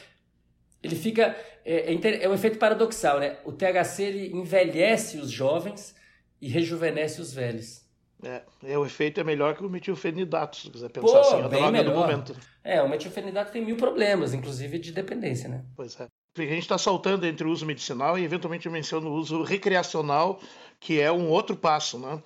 Ele 0.83 0.95
fica. 0.95 1.35
É, 1.65 1.91
é, 1.91 2.23
é 2.23 2.29
um 2.29 2.35
efeito 2.35 2.59
paradoxal, 2.59 3.19
né? 3.19 3.39
O 3.43 3.51
THC 3.51 4.03
ele 4.03 4.31
envelhece 4.31 5.17
os 5.17 5.31
jovens 5.31 5.95
e 6.39 6.47
rejuvenesce 6.47 7.19
os 7.19 7.33
velhos. 7.33 7.84
É, 8.23 8.41
é, 8.63 8.77
o 8.77 8.85
efeito 8.85 9.19
é 9.19 9.23
melhor 9.23 9.55
que 9.55 9.63
o 9.63 9.69
metilfenidato, 9.69 10.57
se 10.57 10.69
quiser 10.69 10.89
pensar 10.89 11.07
Pô, 11.07 11.19
assim, 11.19 11.41
a 11.41 11.47
droga 11.47 11.71
melhor. 11.71 11.93
do 11.93 11.99
momento. 11.99 12.35
É, 12.63 12.81
o 12.81 12.89
metilfenidato 12.89 13.51
tem 13.51 13.63
mil 13.63 13.77
problemas, 13.77 14.33
inclusive 14.33 14.79
de 14.79 14.91
dependência, 14.91 15.49
né? 15.49 15.63
Pois 15.75 15.99
é. 15.99 16.07
A 16.37 16.41
gente 16.41 16.59
está 16.59 16.77
saltando 16.77 17.25
entre 17.25 17.47
o 17.47 17.51
uso 17.51 17.65
medicinal 17.65 18.17
e 18.19 18.23
eventualmente 18.23 18.69
menciona 18.69 19.07
o 19.07 19.13
uso 19.13 19.41
recreacional, 19.41 20.39
que 20.79 20.99
é 20.99 21.11
um 21.11 21.29
outro 21.29 21.55
passo, 21.55 21.97
né? 21.97 22.21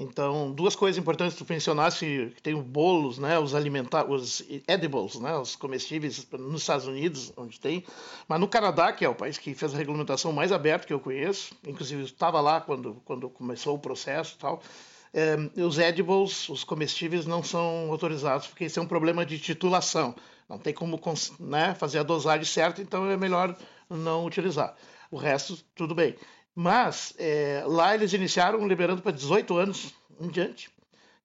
Então, 0.00 0.52
duas 0.52 0.76
coisas 0.76 0.96
importantes 0.96 1.36
que 1.36 1.44
tu 1.44 1.52
mencionasse, 1.52 2.32
que 2.36 2.40
tem 2.40 2.54
os 2.54 2.62
bolos, 2.62 3.18
né, 3.18 3.36
os 3.36 3.52
alimentar, 3.52 4.08
os 4.08 4.44
edibles, 4.68 5.18
né, 5.18 5.36
os 5.36 5.56
comestíveis 5.56 6.24
nos 6.38 6.60
Estados 6.60 6.86
Unidos, 6.86 7.32
onde 7.36 7.58
tem, 7.58 7.84
mas 8.28 8.38
no 8.38 8.46
Canadá, 8.46 8.92
que 8.92 9.04
é 9.04 9.08
o 9.08 9.14
país 9.14 9.38
que 9.38 9.52
fez 9.54 9.74
a 9.74 9.76
regulamentação 9.76 10.30
mais 10.30 10.52
aberta 10.52 10.86
que 10.86 10.92
eu 10.92 11.00
conheço, 11.00 11.52
inclusive 11.66 12.04
estava 12.04 12.40
lá 12.40 12.60
quando, 12.60 13.02
quando 13.04 13.28
começou 13.28 13.74
o 13.74 13.78
processo 13.80 14.36
e 14.36 14.38
tal, 14.38 14.62
é, 15.12 15.36
os 15.62 15.78
edibles, 15.78 16.48
os 16.48 16.64
comestíveis, 16.64 17.26
não 17.26 17.42
são 17.42 17.90
autorizados, 17.90 18.46
porque 18.46 18.66
isso 18.66 18.78
é 18.78 18.82
um 18.82 18.86
problema 18.86 19.24
de 19.24 19.38
titulação. 19.38 20.14
Não 20.48 20.58
tem 20.58 20.72
como 20.72 21.00
né, 21.38 21.74
fazer 21.74 21.98
a 21.98 22.02
dosagem 22.02 22.44
certa, 22.44 22.80
então 22.80 23.10
é 23.10 23.16
melhor 23.16 23.56
não 23.88 24.24
utilizar. 24.24 24.74
O 25.10 25.16
resto, 25.16 25.58
tudo 25.74 25.94
bem. 25.94 26.16
Mas 26.54 27.14
é, 27.18 27.62
lá 27.66 27.94
eles 27.94 28.12
iniciaram 28.12 28.66
liberando 28.66 29.02
para 29.02 29.12
18 29.12 29.56
anos 29.56 29.94
em 30.20 30.28
diante. 30.28 30.70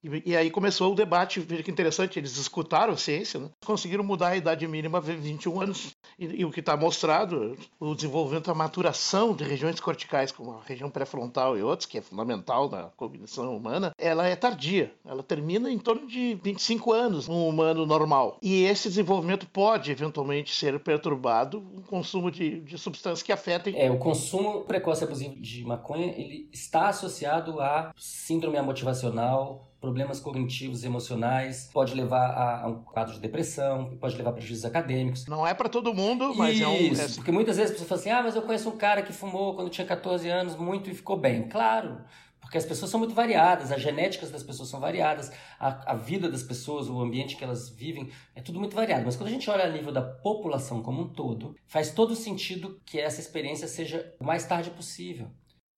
E, 0.04 0.32
e, 0.32 0.38
aí 0.38 0.52
começou 0.52 0.92
o 0.92 0.96
debate, 0.96 1.39
veja 1.39 1.63
que 1.63 1.72
interessante, 1.72 2.20
eles 2.20 2.38
escutaram 2.38 2.94
a 2.94 2.98
ciência, 2.98 3.39
né? 3.39 3.50
conseguiram 3.66 4.04
mudar 4.04 4.30
a 4.30 4.38
idade 4.38 4.68
mínima 4.68 4.98
a 4.98 5.02
21 5.02 5.62
anos. 5.62 5.96
E, 6.20 6.42
e 6.42 6.46
o 6.46 6.52
que 6.52 6.60
está 6.60 6.76
mostrado, 6.76 7.58
o 7.80 7.96
desenvolvimento, 7.96 8.52
a 8.52 8.56
maturação 8.56 9.34
de 9.34 9.44
regiões 9.44 9.80
corticais, 9.80 10.32
como 10.32 10.52
a 10.52 10.62
região 10.66 10.89
pré-frontal 10.89 11.58
e 11.58 11.63
outras, 11.63 11.86
que 11.86 11.98
é 11.98 12.02
fundamental 12.02 12.70
na 12.70 12.84
cognição 12.98 13.56
humana, 13.56 13.92
ela 13.98 14.28
é 14.28 14.36
tardia. 14.36 14.94
Ela 15.06 15.24
termina 15.24 15.72
em 15.72 15.80
torno 15.80 16.06
de 16.06 16.38
25 16.44 16.92
anos 16.92 17.28
no 17.28 17.48
humano 17.48 17.86
normal. 17.86 18.38
E 18.42 18.63
esse 18.63 18.89
desenvolvimento 18.89 19.48
pode, 19.48 19.92
eventualmente, 19.92 20.54
ser 20.54 20.80
perturbado 20.80 21.62
com 21.62 21.80
o 21.80 21.84
consumo 21.84 22.30
de, 22.30 22.60
de 22.62 22.78
substâncias 22.78 23.24
que 23.24 23.32
afetem... 23.32 23.80
É, 23.80 23.89
o 23.89 23.98
consumo 23.98 24.62
precoce 24.62 25.04
abusivo 25.04 25.36
de 25.39 25.63
maconha, 25.63 26.08
ele 26.18 26.50
está 26.52 26.89
associado 26.89 27.62
a 27.62 27.94
síndrome 27.98 28.58
amotivacional, 28.58 29.73
problemas 29.84 30.22
cognitivos, 30.22 30.86
emocionais, 30.86 31.69
pode 31.74 31.93
levar 31.93 32.28
a, 32.28 32.63
a, 32.63 32.67
um 32.69 32.76
quadro 32.86 33.13
de 33.13 33.19
depressão, 33.19 33.98
pode 34.00 34.15
levar 34.15 34.30
a 34.30 34.34
prejuízos 34.34 34.63
acadêmicos. 34.63 35.26
Não 35.28 35.46
é 35.46 35.54
para 35.54 35.67
todo 35.67 35.93
mundo, 35.93 36.34
mas 36.34 36.56
Isso, 36.56 36.63
é 36.63 36.67
um. 36.69 36.78
Isso, 36.78 37.15
porque 37.15 37.34
muitas 37.34 37.58
vezes 37.58 37.72
a 37.72 37.74
pessoa 37.74 37.89
fala 37.89 38.00
assim: 38.00 38.10
ah, 38.10 38.24
mas 38.24 38.34
eu 38.34 38.43
conheço 38.43 38.69
um 38.69 38.78
cara 38.78 39.02
que 39.02 39.12
fumou 39.12 39.56
quando 39.56 39.69
tinha 39.69 39.86
14 39.86 40.30
anos 40.30 40.56
muito 40.56 40.89
e 40.89 40.93
ficou 40.93 41.17
bem. 41.17 41.50
Claro. 41.50 42.02
Porque 42.39 42.58
as 42.58 42.65
pessoas 42.65 42.91
são 42.91 43.00
muito 43.00 43.13
variadas, 43.13 43.74
as 43.74 43.82
genéticas 43.82 44.32
das 44.32 44.41
pessoas 44.41 44.69
são 44.69 44.80
variadas, 44.80 45.30
a, 45.60 45.91
a 45.91 45.96
vida 45.96 46.30
das 46.30 46.43
pessoas, 46.43 46.88
o 46.88 47.02
ambiente 47.02 47.36
que 47.36 47.43
elas 47.43 47.69
vivem, 47.69 48.10
é 48.34 48.41
tudo 48.41 48.60
muito 48.60 48.78
variado. 48.78 49.04
Mas 49.04 49.17
quando 49.17 49.28
a 49.28 49.32
gente 49.32 49.50
olha 49.50 49.65
a 49.65 49.69
nível 49.69 49.91
da 49.91 50.02
população 50.02 50.82
como 50.82 51.02
um 51.02 51.10
todo, 51.10 51.56
faz 51.67 51.91
todo 51.91 52.15
sentido 52.15 52.80
que 52.86 53.02
essa 53.02 53.19
experiência 53.19 53.67
seja 53.67 54.15
o 54.17 54.24
mais 54.24 54.46
tarde 54.46 54.69
possível. 54.69 55.30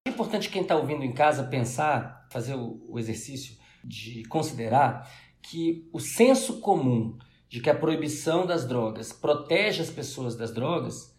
É 0.07 0.11
importante 0.11 0.49
quem 0.49 0.61
está 0.61 0.75
ouvindo 0.75 1.03
em 1.03 1.11
casa 1.11 1.43
pensar, 1.43 2.27
fazer 2.29 2.53
o, 2.53 2.85
o 2.87 2.99
exercício 2.99 3.64
de 3.85 4.23
considerar 4.25 5.09
que 5.41 5.87
o 5.93 5.99
senso 5.99 6.59
comum 6.59 7.17
de 7.47 7.61
que 7.61 7.69
a 7.69 7.75
proibição 7.75 8.45
das 8.45 8.67
drogas 8.67 9.13
protege 9.13 9.81
as 9.81 9.89
pessoas 9.89 10.35
das 10.35 10.53
drogas 10.53 11.15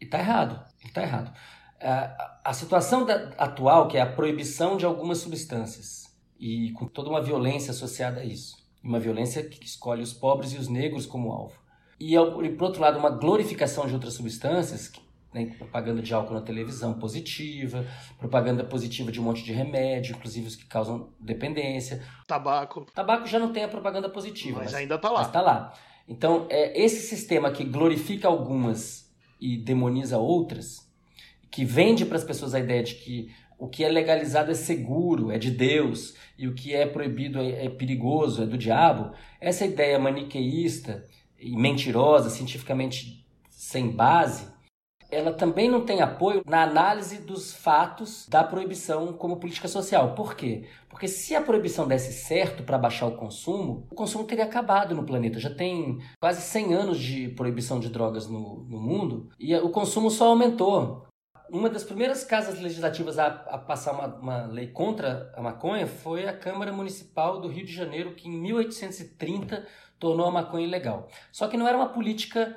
está 0.00 0.18
errado. 0.18 0.64
Está 0.84 1.02
errado. 1.02 1.32
A, 1.80 2.40
a 2.44 2.52
situação 2.52 3.04
da, 3.04 3.30
atual, 3.36 3.88
que 3.88 3.98
é 3.98 4.00
a 4.00 4.12
proibição 4.12 4.76
de 4.76 4.86
algumas 4.86 5.18
substâncias, 5.18 6.04
e 6.38 6.70
com 6.72 6.86
toda 6.86 7.10
uma 7.10 7.22
violência 7.22 7.70
associada 7.72 8.20
a 8.20 8.24
isso, 8.24 8.56
uma 8.82 9.00
violência 9.00 9.42
que 9.42 9.66
escolhe 9.66 10.02
os 10.02 10.12
pobres 10.12 10.52
e 10.52 10.58
os 10.58 10.68
negros 10.68 11.06
como 11.06 11.32
alvo. 11.32 11.58
E 11.98 12.14
por 12.56 12.64
outro 12.64 12.80
lado, 12.80 12.98
uma 12.98 13.10
glorificação 13.10 13.86
de 13.86 13.94
outras 13.94 14.14
substâncias, 14.14 14.88
que 14.88 15.00
né, 15.36 15.54
propaganda 15.58 16.00
de 16.00 16.14
álcool 16.14 16.34
na 16.34 16.40
televisão 16.40 16.94
positiva, 16.94 17.86
propaganda 18.18 18.64
positiva 18.64 19.12
de 19.12 19.20
um 19.20 19.24
monte 19.24 19.44
de 19.44 19.52
remédio, 19.52 20.16
inclusive 20.16 20.46
os 20.46 20.56
que 20.56 20.64
causam 20.64 21.10
dependência. 21.20 22.02
Tabaco. 22.26 22.86
Tabaco 22.94 23.26
já 23.26 23.38
não 23.38 23.52
tem 23.52 23.64
a 23.64 23.68
propaganda 23.68 24.08
positiva. 24.08 24.60
Mas, 24.60 24.72
mas 24.72 24.80
ainda 24.80 24.94
está 24.94 25.10
lá. 25.10 25.18
Mas 25.18 25.26
está 25.26 25.42
lá. 25.42 25.74
Então, 26.08 26.46
é, 26.48 26.80
esse 26.80 27.06
sistema 27.06 27.50
que 27.50 27.64
glorifica 27.64 28.28
algumas 28.28 29.12
e 29.38 29.58
demoniza 29.58 30.16
outras, 30.16 30.90
que 31.50 31.64
vende 31.64 32.06
para 32.06 32.16
as 32.16 32.24
pessoas 32.24 32.54
a 32.54 32.60
ideia 32.60 32.82
de 32.82 32.94
que 32.94 33.30
o 33.58 33.68
que 33.68 33.84
é 33.84 33.88
legalizado 33.88 34.50
é 34.50 34.54
seguro, 34.54 35.30
é 35.30 35.38
de 35.38 35.50
Deus, 35.50 36.14
e 36.38 36.46
o 36.46 36.54
que 36.54 36.74
é 36.74 36.86
proibido 36.86 37.38
é, 37.40 37.66
é 37.66 37.68
perigoso, 37.68 38.42
é 38.42 38.46
do 38.46 38.56
diabo, 38.56 39.12
essa 39.40 39.66
ideia 39.66 39.98
maniqueísta 39.98 41.04
e 41.38 41.56
mentirosa, 41.56 42.30
cientificamente 42.30 43.26
sem 43.50 43.90
base, 43.90 44.55
ela 45.10 45.32
também 45.32 45.68
não 45.68 45.84
tem 45.84 46.00
apoio 46.00 46.42
na 46.46 46.62
análise 46.62 47.18
dos 47.18 47.52
fatos 47.52 48.26
da 48.28 48.42
proibição 48.42 49.12
como 49.12 49.36
política 49.36 49.68
social. 49.68 50.14
Por 50.14 50.34
quê? 50.34 50.64
Porque 50.88 51.08
se 51.08 51.34
a 51.34 51.42
proibição 51.42 51.86
desse 51.86 52.12
certo 52.12 52.62
para 52.62 52.78
baixar 52.78 53.06
o 53.06 53.16
consumo, 53.16 53.86
o 53.90 53.94
consumo 53.94 54.24
teria 54.24 54.44
acabado 54.44 54.94
no 54.94 55.04
planeta. 55.04 55.38
Já 55.38 55.50
tem 55.50 55.98
quase 56.20 56.40
100 56.40 56.74
anos 56.74 56.98
de 56.98 57.28
proibição 57.28 57.78
de 57.78 57.88
drogas 57.88 58.26
no, 58.26 58.64
no 58.68 58.80
mundo 58.80 59.28
e 59.38 59.54
o 59.56 59.70
consumo 59.70 60.10
só 60.10 60.28
aumentou. 60.28 61.06
Uma 61.48 61.70
das 61.70 61.84
primeiras 61.84 62.24
casas 62.24 62.58
legislativas 62.58 63.18
a, 63.20 63.26
a 63.26 63.58
passar 63.58 63.92
uma, 63.92 64.06
uma 64.06 64.46
lei 64.46 64.66
contra 64.66 65.32
a 65.36 65.40
maconha 65.40 65.86
foi 65.86 66.26
a 66.26 66.36
Câmara 66.36 66.72
Municipal 66.72 67.40
do 67.40 67.46
Rio 67.46 67.64
de 67.64 67.72
Janeiro, 67.72 68.14
que 68.14 68.28
em 68.28 68.32
1830 68.32 69.64
tornou 69.98 70.26
a 70.26 70.30
maconha 70.30 70.66
ilegal. 70.66 71.08
Só 71.30 71.46
que 71.46 71.56
não 71.56 71.68
era 71.68 71.76
uma 71.76 71.90
política 71.90 72.56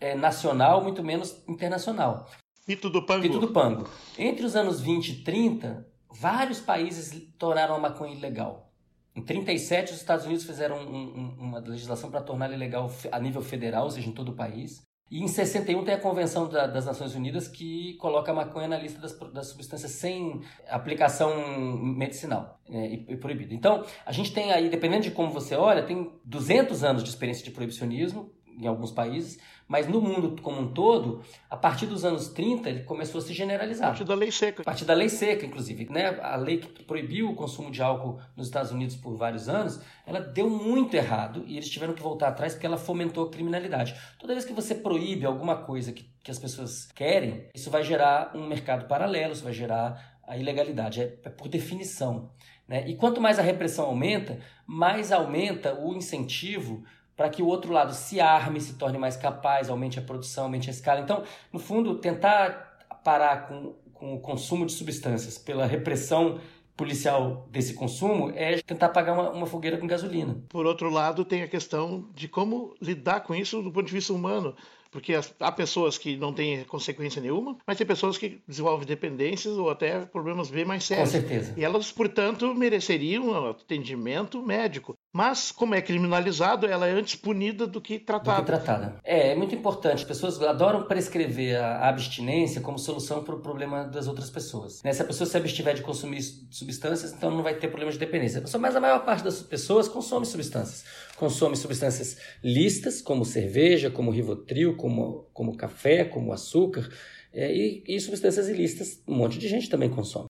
é, 0.00 0.14
nacional, 0.14 0.82
muito 0.82 1.04
menos 1.04 1.42
internacional. 1.46 2.26
Pito 2.66 2.88
do 2.88 3.04
Pango. 3.04 3.22
Pito 3.22 3.38
do 3.38 3.48
Pango. 3.48 3.88
Entre 4.18 4.44
os 4.44 4.56
anos 4.56 4.80
20 4.80 5.08
e 5.08 5.22
30, 5.22 5.86
vários 6.10 6.60
países 6.60 7.28
tornaram 7.38 7.74
a 7.74 7.78
maconha 7.78 8.14
ilegal. 8.14 8.70
Em 9.14 9.22
37, 9.22 9.92
os 9.92 9.98
Estados 9.98 10.24
Unidos 10.24 10.44
fizeram 10.44 10.78
um, 10.78 10.96
um, 10.96 11.36
uma 11.38 11.58
legislação 11.58 12.10
para 12.10 12.20
torná-la 12.20 12.54
ilegal 12.54 12.90
a 13.10 13.18
nível 13.18 13.42
federal, 13.42 13.84
ou 13.84 13.90
seja, 13.90 14.08
em 14.08 14.12
todo 14.12 14.30
o 14.30 14.36
país. 14.36 14.82
E 15.10 15.20
em 15.20 15.26
61 15.26 15.84
tem 15.84 15.94
a 15.94 15.98
Convenção 15.98 16.48
da, 16.48 16.68
das 16.68 16.86
Nações 16.86 17.16
Unidas 17.16 17.48
que 17.48 17.94
coloca 17.94 18.30
a 18.30 18.34
maconha 18.34 18.68
na 18.68 18.78
lista 18.78 19.00
das, 19.00 19.18
das 19.32 19.48
substâncias 19.48 19.90
sem 19.90 20.40
aplicação 20.68 21.34
medicinal 21.82 22.60
né, 22.68 22.86
e, 22.88 23.14
e 23.14 23.16
proibida. 23.16 23.52
Então, 23.52 23.84
a 24.06 24.12
gente 24.12 24.32
tem 24.32 24.52
aí, 24.52 24.68
dependendo 24.68 25.02
de 25.02 25.10
como 25.10 25.32
você 25.32 25.56
olha, 25.56 25.82
tem 25.82 26.12
200 26.24 26.84
anos 26.84 27.02
de 27.02 27.08
experiência 27.08 27.44
de 27.44 27.50
proibicionismo, 27.50 28.32
em 28.58 28.66
alguns 28.66 28.90
países, 28.90 29.38
mas 29.66 29.86
no 29.86 30.00
mundo 30.00 30.40
como 30.42 30.60
um 30.60 30.72
todo, 30.72 31.22
a 31.48 31.56
partir 31.56 31.86
dos 31.86 32.04
anos 32.04 32.28
30, 32.28 32.68
ele 32.68 32.82
começou 32.82 33.20
a 33.20 33.22
se 33.22 33.32
generalizar. 33.32 33.86
A 33.86 33.90
partir 33.90 34.04
da 34.04 34.14
lei 34.14 34.30
seca. 34.30 34.62
A 34.62 34.64
partir 34.64 34.84
da 34.84 34.94
lei 34.94 35.08
seca, 35.08 35.46
inclusive. 35.46 35.86
Né? 35.90 36.18
A 36.20 36.36
lei 36.36 36.58
que 36.58 36.82
proibiu 36.82 37.30
o 37.30 37.34
consumo 37.34 37.70
de 37.70 37.80
álcool 37.80 38.20
nos 38.36 38.48
Estados 38.48 38.70
Unidos 38.70 38.96
por 38.96 39.16
vários 39.16 39.48
anos, 39.48 39.80
ela 40.06 40.20
deu 40.20 40.50
muito 40.50 40.94
errado 40.94 41.44
e 41.46 41.56
eles 41.56 41.70
tiveram 41.70 41.94
que 41.94 42.02
voltar 42.02 42.28
atrás 42.28 42.54
porque 42.54 42.66
ela 42.66 42.76
fomentou 42.76 43.26
a 43.26 43.30
criminalidade. 43.30 43.94
Toda 44.18 44.32
vez 44.34 44.44
que 44.44 44.52
você 44.52 44.74
proíbe 44.74 45.24
alguma 45.24 45.56
coisa 45.56 45.92
que, 45.92 46.04
que 46.22 46.30
as 46.30 46.38
pessoas 46.38 46.86
querem, 46.92 47.48
isso 47.54 47.70
vai 47.70 47.84
gerar 47.84 48.32
um 48.34 48.46
mercado 48.46 48.86
paralelo, 48.86 49.32
isso 49.32 49.44
vai 49.44 49.52
gerar 49.52 50.18
a 50.26 50.36
ilegalidade. 50.36 51.00
É, 51.00 51.18
é 51.24 51.30
por 51.30 51.48
definição. 51.48 52.30
Né? 52.70 52.88
E 52.88 52.94
quanto 52.94 53.20
mais 53.20 53.38
a 53.38 53.42
repressão 53.42 53.86
aumenta, 53.86 54.38
mais 54.64 55.10
aumenta 55.10 55.74
o 55.74 55.92
incentivo 55.94 56.84
para 57.20 57.28
que 57.28 57.42
o 57.42 57.46
outro 57.46 57.70
lado 57.70 57.92
se 57.92 58.18
arme, 58.18 58.58
se 58.62 58.78
torne 58.78 58.96
mais 58.96 59.14
capaz, 59.14 59.68
aumente 59.68 59.98
a 59.98 60.02
produção, 60.02 60.44
aumente 60.44 60.70
a 60.70 60.72
escala. 60.72 61.00
Então, 61.02 61.22
no 61.52 61.58
fundo, 61.58 61.96
tentar 61.96 62.78
parar 63.04 63.46
com, 63.46 63.74
com 63.92 64.14
o 64.14 64.20
consumo 64.20 64.64
de 64.64 64.72
substâncias 64.72 65.36
pela 65.36 65.66
repressão 65.66 66.40
policial 66.74 67.46
desse 67.50 67.74
consumo 67.74 68.32
é 68.34 68.62
tentar 68.62 68.86
apagar 68.86 69.14
uma, 69.14 69.30
uma, 69.32 69.46
fogueira 69.46 69.76
com 69.76 69.86
gasolina. 69.86 70.42
Por 70.48 70.64
outro 70.64 70.88
lado, 70.88 71.22
tem 71.22 71.42
a 71.42 71.46
questão 71.46 72.08
de 72.14 72.26
como 72.26 72.74
lidar 72.80 73.20
com 73.20 73.34
isso 73.34 73.60
do 73.60 73.70
ponto 73.70 73.86
de 73.86 73.92
vista 73.92 74.14
humano. 74.14 74.56
Porque 74.90 75.12
há 75.38 75.52
pessoas 75.52 75.98
que 75.98 76.16
não 76.16 76.32
têm 76.32 76.64
consequência 76.64 77.20
nenhuma, 77.20 77.56
mas 77.66 77.76
tem 77.76 77.86
pessoas 77.86 78.16
que 78.16 78.40
desenvolvem 78.48 78.86
dependências 78.86 79.58
ou 79.58 79.70
até 79.70 80.06
problemas 80.06 80.50
bem 80.50 80.64
mais 80.64 80.84
sérios. 80.84 81.12
Com 81.12 81.20
certeza. 81.20 81.54
E 81.56 81.62
elas, 81.62 81.92
portanto, 81.92 82.52
mereceriam 82.54 83.50
atendimento 83.50 84.42
médico. 84.42 84.96
Mas, 85.12 85.50
como 85.50 85.74
é 85.74 85.82
criminalizado, 85.82 86.66
ela 86.66 86.86
é 86.86 86.92
antes 86.92 87.16
punida 87.16 87.66
do 87.66 87.80
que 87.80 87.98
tratada. 87.98 88.36
Do 88.36 88.40
que 88.40 88.46
tratada. 88.46 88.96
É, 89.02 89.30
é 89.30 89.34
muito 89.34 89.52
importante. 89.54 89.96
As 89.96 90.04
pessoas 90.04 90.40
adoram 90.40 90.84
prescrever 90.84 91.56
a 91.56 91.88
abstinência 91.88 92.60
como 92.60 92.78
solução 92.78 93.24
para 93.24 93.34
o 93.34 93.40
problema 93.40 93.84
das 93.84 94.06
outras 94.06 94.30
pessoas. 94.30 94.80
Né? 94.84 94.92
Se 94.92 95.02
a 95.02 95.04
pessoa 95.04 95.28
se 95.28 95.36
abstiver 95.36 95.74
de 95.74 95.82
consumir 95.82 96.22
substâncias, 96.50 97.12
então 97.12 97.28
não 97.28 97.42
vai 97.42 97.54
ter 97.54 97.66
problema 97.66 97.90
de 97.90 97.98
dependência. 97.98 98.40
Mas 98.60 98.76
a 98.76 98.80
maior 98.80 99.04
parte 99.04 99.24
das 99.24 99.42
pessoas 99.42 99.88
consome 99.88 100.24
substâncias. 100.24 100.84
Consome 101.16 101.56
substâncias 101.56 102.16
listas, 102.42 103.02
como 103.02 103.24
cerveja, 103.24 103.90
como 103.90 104.12
rivotril, 104.12 104.76
como, 104.76 105.28
como 105.32 105.56
café, 105.56 106.04
como 106.04 106.32
açúcar, 106.32 106.88
é, 107.32 107.52
e, 107.52 107.82
e 107.88 108.00
substâncias 108.00 108.48
ilícitas, 108.48 109.02
um 109.08 109.16
monte 109.16 109.40
de 109.40 109.48
gente 109.48 109.68
também 109.68 109.90
consome. 109.90 110.26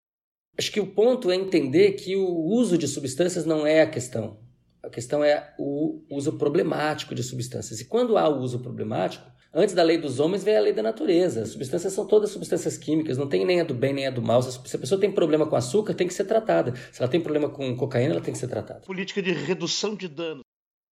Acho 0.57 0.73
que 0.73 0.81
o 0.81 0.87
ponto 0.87 1.31
é 1.31 1.37
entender 1.37 1.93
que 1.93 2.17
o 2.17 2.29
uso 2.29 2.77
de 2.79 2.89
substâncias 2.89 3.45
não 3.45 3.67
é 3.67 3.83
a 3.83 3.87
questão. 3.87 4.39
A 4.83 4.89
questão 4.89 5.23
é 5.23 5.55
o 5.59 6.03
uso 6.11 6.39
problemático 6.39 7.15
de 7.15 7.23
substâncias. 7.23 7.81
E 7.81 7.85
quando 7.85 8.17
há 8.17 8.29
o 8.29 8.41
uso 8.41 8.61
problemático, 8.61 9.31
antes 9.53 9.75
da 9.75 9.83
lei 9.83 9.99
dos 9.99 10.21
homens 10.21 10.43
vem 10.43 10.57
a 10.57 10.61
lei 10.61 10.73
da 10.73 10.83
natureza. 10.83 11.43
As 11.43 11.51
substâncias 11.51 11.93
são 11.93 12.07
todas 12.07 12.31
substâncias 12.31 12.79
químicas, 12.79 13.19
não 13.19 13.29
tem 13.29 13.45
nem 13.45 13.61
a 13.61 13.65
do 13.65 13.75
bem 13.75 13.93
nem 13.93 14.07
a 14.07 14.11
do 14.11 14.23
mal. 14.23 14.43
Se 14.43 14.77
a 14.77 14.79
pessoa 14.79 15.01
tem 15.01 15.13
problema 15.13 15.47
com 15.47 15.57
açúcar, 15.57 15.95
tem 15.95 16.07
que 16.07 16.15
ser 16.15 16.25
tratada. 16.25 16.75
Se 16.91 17.03
ela 17.03 17.11
tem 17.11 17.21
problema 17.21 17.49
com 17.49 17.77
cocaína, 17.77 18.15
ela 18.15 18.23
tem 18.23 18.33
que 18.33 18.41
ser 18.41 18.49
tratada. 18.49 18.81
Política 18.81 19.21
de 19.21 19.33
redução 19.33 19.95
de 19.95 20.09
danos. 20.09 20.43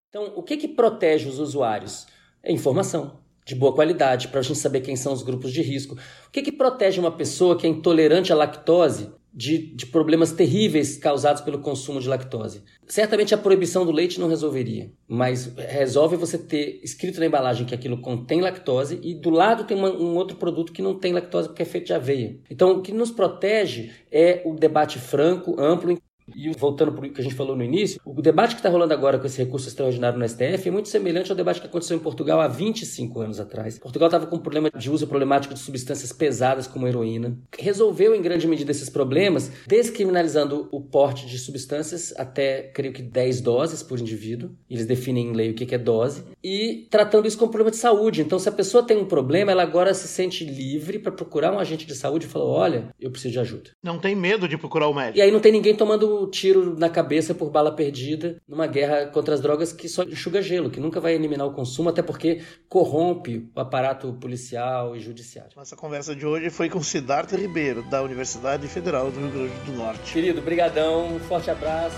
Então, 0.09 0.33
o 0.37 0.43
que, 0.43 0.57
que 0.57 0.69
protege 0.69 1.29
os 1.29 1.39
usuários? 1.39 2.07
É 2.43 2.53
informação 2.53 3.21
de 3.45 3.55
boa 3.55 3.75
qualidade, 3.75 4.29
para 4.29 4.41
a 4.41 4.43
gente 4.43 4.59
saber 4.59 4.83
quem 4.83 4.95
são 4.95 5.11
os 5.11 5.23
grupos 5.23 5.53
de 5.53 5.63
risco. 5.63 5.95
O 5.95 6.31
que, 6.31 6.43
que 6.43 6.53
protege 6.53 7.01
uma 7.01 7.11
pessoa 7.11 7.57
que 7.57 7.67
é 7.67 7.71
intolerante 7.71 8.31
à 8.31 8.37
lactose 8.37 9.11
de, 9.33 9.75
de, 9.75 9.87
problemas 9.87 10.33
terríveis 10.33 10.97
causados 10.97 11.43
pelo 11.43 11.61
consumo 11.61 12.01
de 12.01 12.09
lactose. 12.09 12.63
Certamente 12.87 13.35
a 13.35 13.39
proibição 13.39 13.85
do 13.85 13.93
leite 13.93 14.19
não 14.19 14.29
resolveria, 14.29 14.91
mas 15.07 15.53
resolve 15.57 16.17
você 16.17 16.39
ter 16.39 16.81
escrito 16.83 17.21
na 17.21 17.27
embalagem 17.27 17.67
que 17.67 17.75
aquilo 17.75 18.01
contém 18.01 18.41
lactose 18.41 18.99
e 19.03 19.15
do 19.15 19.31
lado 19.31 19.65
tem 19.65 19.77
uma, 19.77 19.91
um 19.91 20.17
outro 20.17 20.37
produto 20.37 20.73
que 20.73 20.83
não 20.83 20.99
tem 20.99 21.13
lactose 21.13 21.49
porque 21.49 21.63
é 21.63 21.67
feito 21.67 21.87
de 21.87 21.95
aveia. 21.95 22.39
Então 22.51 22.73
o 22.73 22.83
que 22.83 22.93
nos 22.93 23.11
protege 23.11 23.91
é 24.11 24.43
o 24.45 24.55
debate 24.55 24.99
franco, 24.99 25.61
amplo, 25.61 25.99
e 26.35 26.51
voltando 26.51 26.93
para 26.93 27.07
o 27.07 27.11
que 27.11 27.21
a 27.21 27.25
gente 27.25 27.35
falou 27.35 27.57
no 27.57 27.63
início, 27.63 28.01
o 28.05 28.21
debate 28.21 28.55
que 28.55 28.61
está 28.61 28.69
rolando 28.69 28.93
agora 28.93 29.19
com 29.19 29.27
esse 29.27 29.39
recurso 29.39 29.69
extraordinário 29.69 30.19
no 30.19 30.29
STF 30.29 30.69
é 30.69 30.71
muito 30.71 30.89
semelhante 30.89 31.31
ao 31.31 31.37
debate 31.37 31.61
que 31.61 31.67
aconteceu 31.67 31.97
em 31.97 32.01
Portugal 32.01 32.41
há 32.41 32.49
25 32.49 33.21
anos 33.21 33.41
atrás. 33.41 33.79
Portugal 33.79 34.09
estava 34.09 34.27
com 34.27 34.37
um 34.37 34.41
problema 34.41 34.71
de 34.71 34.91
uso 34.91 35.07
problemático 35.07 35.55
de 35.55 35.61
substâncias 35.61 36.13
pesadas 36.13 36.67
como 36.67 36.87
heroína. 36.87 37.39
Resolveu 37.59 38.15
em 38.15 38.23
grande 38.23 38.47
medida 38.47 38.71
esses 38.71 38.89
problemas 38.89 39.51
descriminalizando 39.67 40.69
o 40.71 40.81
porte 40.81 41.27
de 41.27 41.39
substâncias 41.39 42.13
até, 42.17 42.63
creio 42.63 42.93
que 42.93 43.03
10 43.03 43.41
doses 43.41 43.83
por 43.83 43.99
indivíduo. 43.99 44.51
Eles 44.69 44.87
definem 44.87 45.29
em 45.29 45.33
lei 45.33 45.51
o 45.51 45.55
que 45.55 45.75
é 45.75 45.79
dose. 45.79 46.25
E 46.43 46.87
tratando 46.91 47.27
isso 47.27 47.39
como 47.39 47.51
problema 47.51 47.71
de 47.71 47.77
saúde. 47.77 48.23
Então, 48.23 48.39
se 48.39 48.49
a 48.49 48.53
pessoa 48.53 48.83
tem 48.83 48.97
um 48.97 49.05
problema, 49.05 49.53
ela 49.53 49.63
agora 49.63 49.93
se 49.95 50.09
sente 50.09 50.45
livre 50.45 50.99
para 50.99 51.13
procurar 51.13 51.53
um 51.53 51.59
agente 51.59 51.87
de 51.87 51.95
saúde 51.95 52.27
e 52.27 52.29
falar: 52.29 52.47
olha, 52.47 52.95
eu 53.01 53.11
preciso 53.11 53.33
de 53.33 53.41
ajuda. 53.41 53.71
Não 53.83 53.99
tem 53.99 54.15
medo 54.15 54.49
de 54.49 54.57
procurar 54.57 54.89
o 54.89 54.95
médico. 54.95 55.19
E 55.19 55.23
aí 55.23 55.31
não 55.31 55.41
tem 55.41 55.53
ninguém 55.53 55.75
tomando 55.75 56.18
tiro 56.27 56.77
na 56.79 56.91
cabeça 56.91 57.35
por 57.35 57.51
bala 57.51 57.73
perdida 57.73 58.37
numa 58.49 58.67
guerra 58.67 59.07
contra 59.07 59.35
as 59.35 59.41
drogas 59.41 59.73
que 59.73 59.89
só 59.89 60.03
enxuga 60.03 60.43
gelo, 60.43 60.71
que 60.71 60.81
nunca 60.81 61.01
vai 61.01 61.15
eliminar 61.15 61.47
o 61.47 61.53
consumo, 61.53 61.89
até 61.89 62.03
porque 62.03 62.43
corrompe 62.69 63.49
o 63.55 63.61
aparato 63.61 64.13
policial 64.15 64.97
e 64.97 65.01
judiciário. 65.01 65.53
Nossa 65.57 65.77
conversa 65.77 66.15
de 66.15 66.27
hoje 66.27 66.51
foi 66.51 66.69
com 66.69 66.83
Siddhartha 66.83 67.37
Ribeiro, 67.37 67.83
da 67.83 68.03
Universidade 68.03 68.67
Federal 68.69 69.11
do 69.11 69.21
Rio 69.21 69.31
Grande 69.31 69.55
do 69.67 69.73
Norte. 69.73 70.13
Querido, 70.13 70.41
brigadão, 70.43 71.17
um 71.17 71.21
forte 71.21 71.51
abraço, 71.51 71.97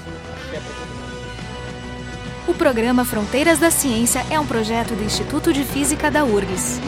até 0.48 0.61
pra 0.61 0.74
todo 0.74 0.88
mundo. 0.88 1.11
O 2.48 2.54
programa 2.54 3.04
Fronteiras 3.04 3.59
da 3.59 3.70
Ciência 3.70 4.24
é 4.30 4.40
um 4.40 4.46
projeto 4.46 4.94
do 4.94 5.04
Instituto 5.04 5.52
de 5.52 5.62
Física 5.62 6.11
da 6.11 6.24
URGS. 6.24 6.80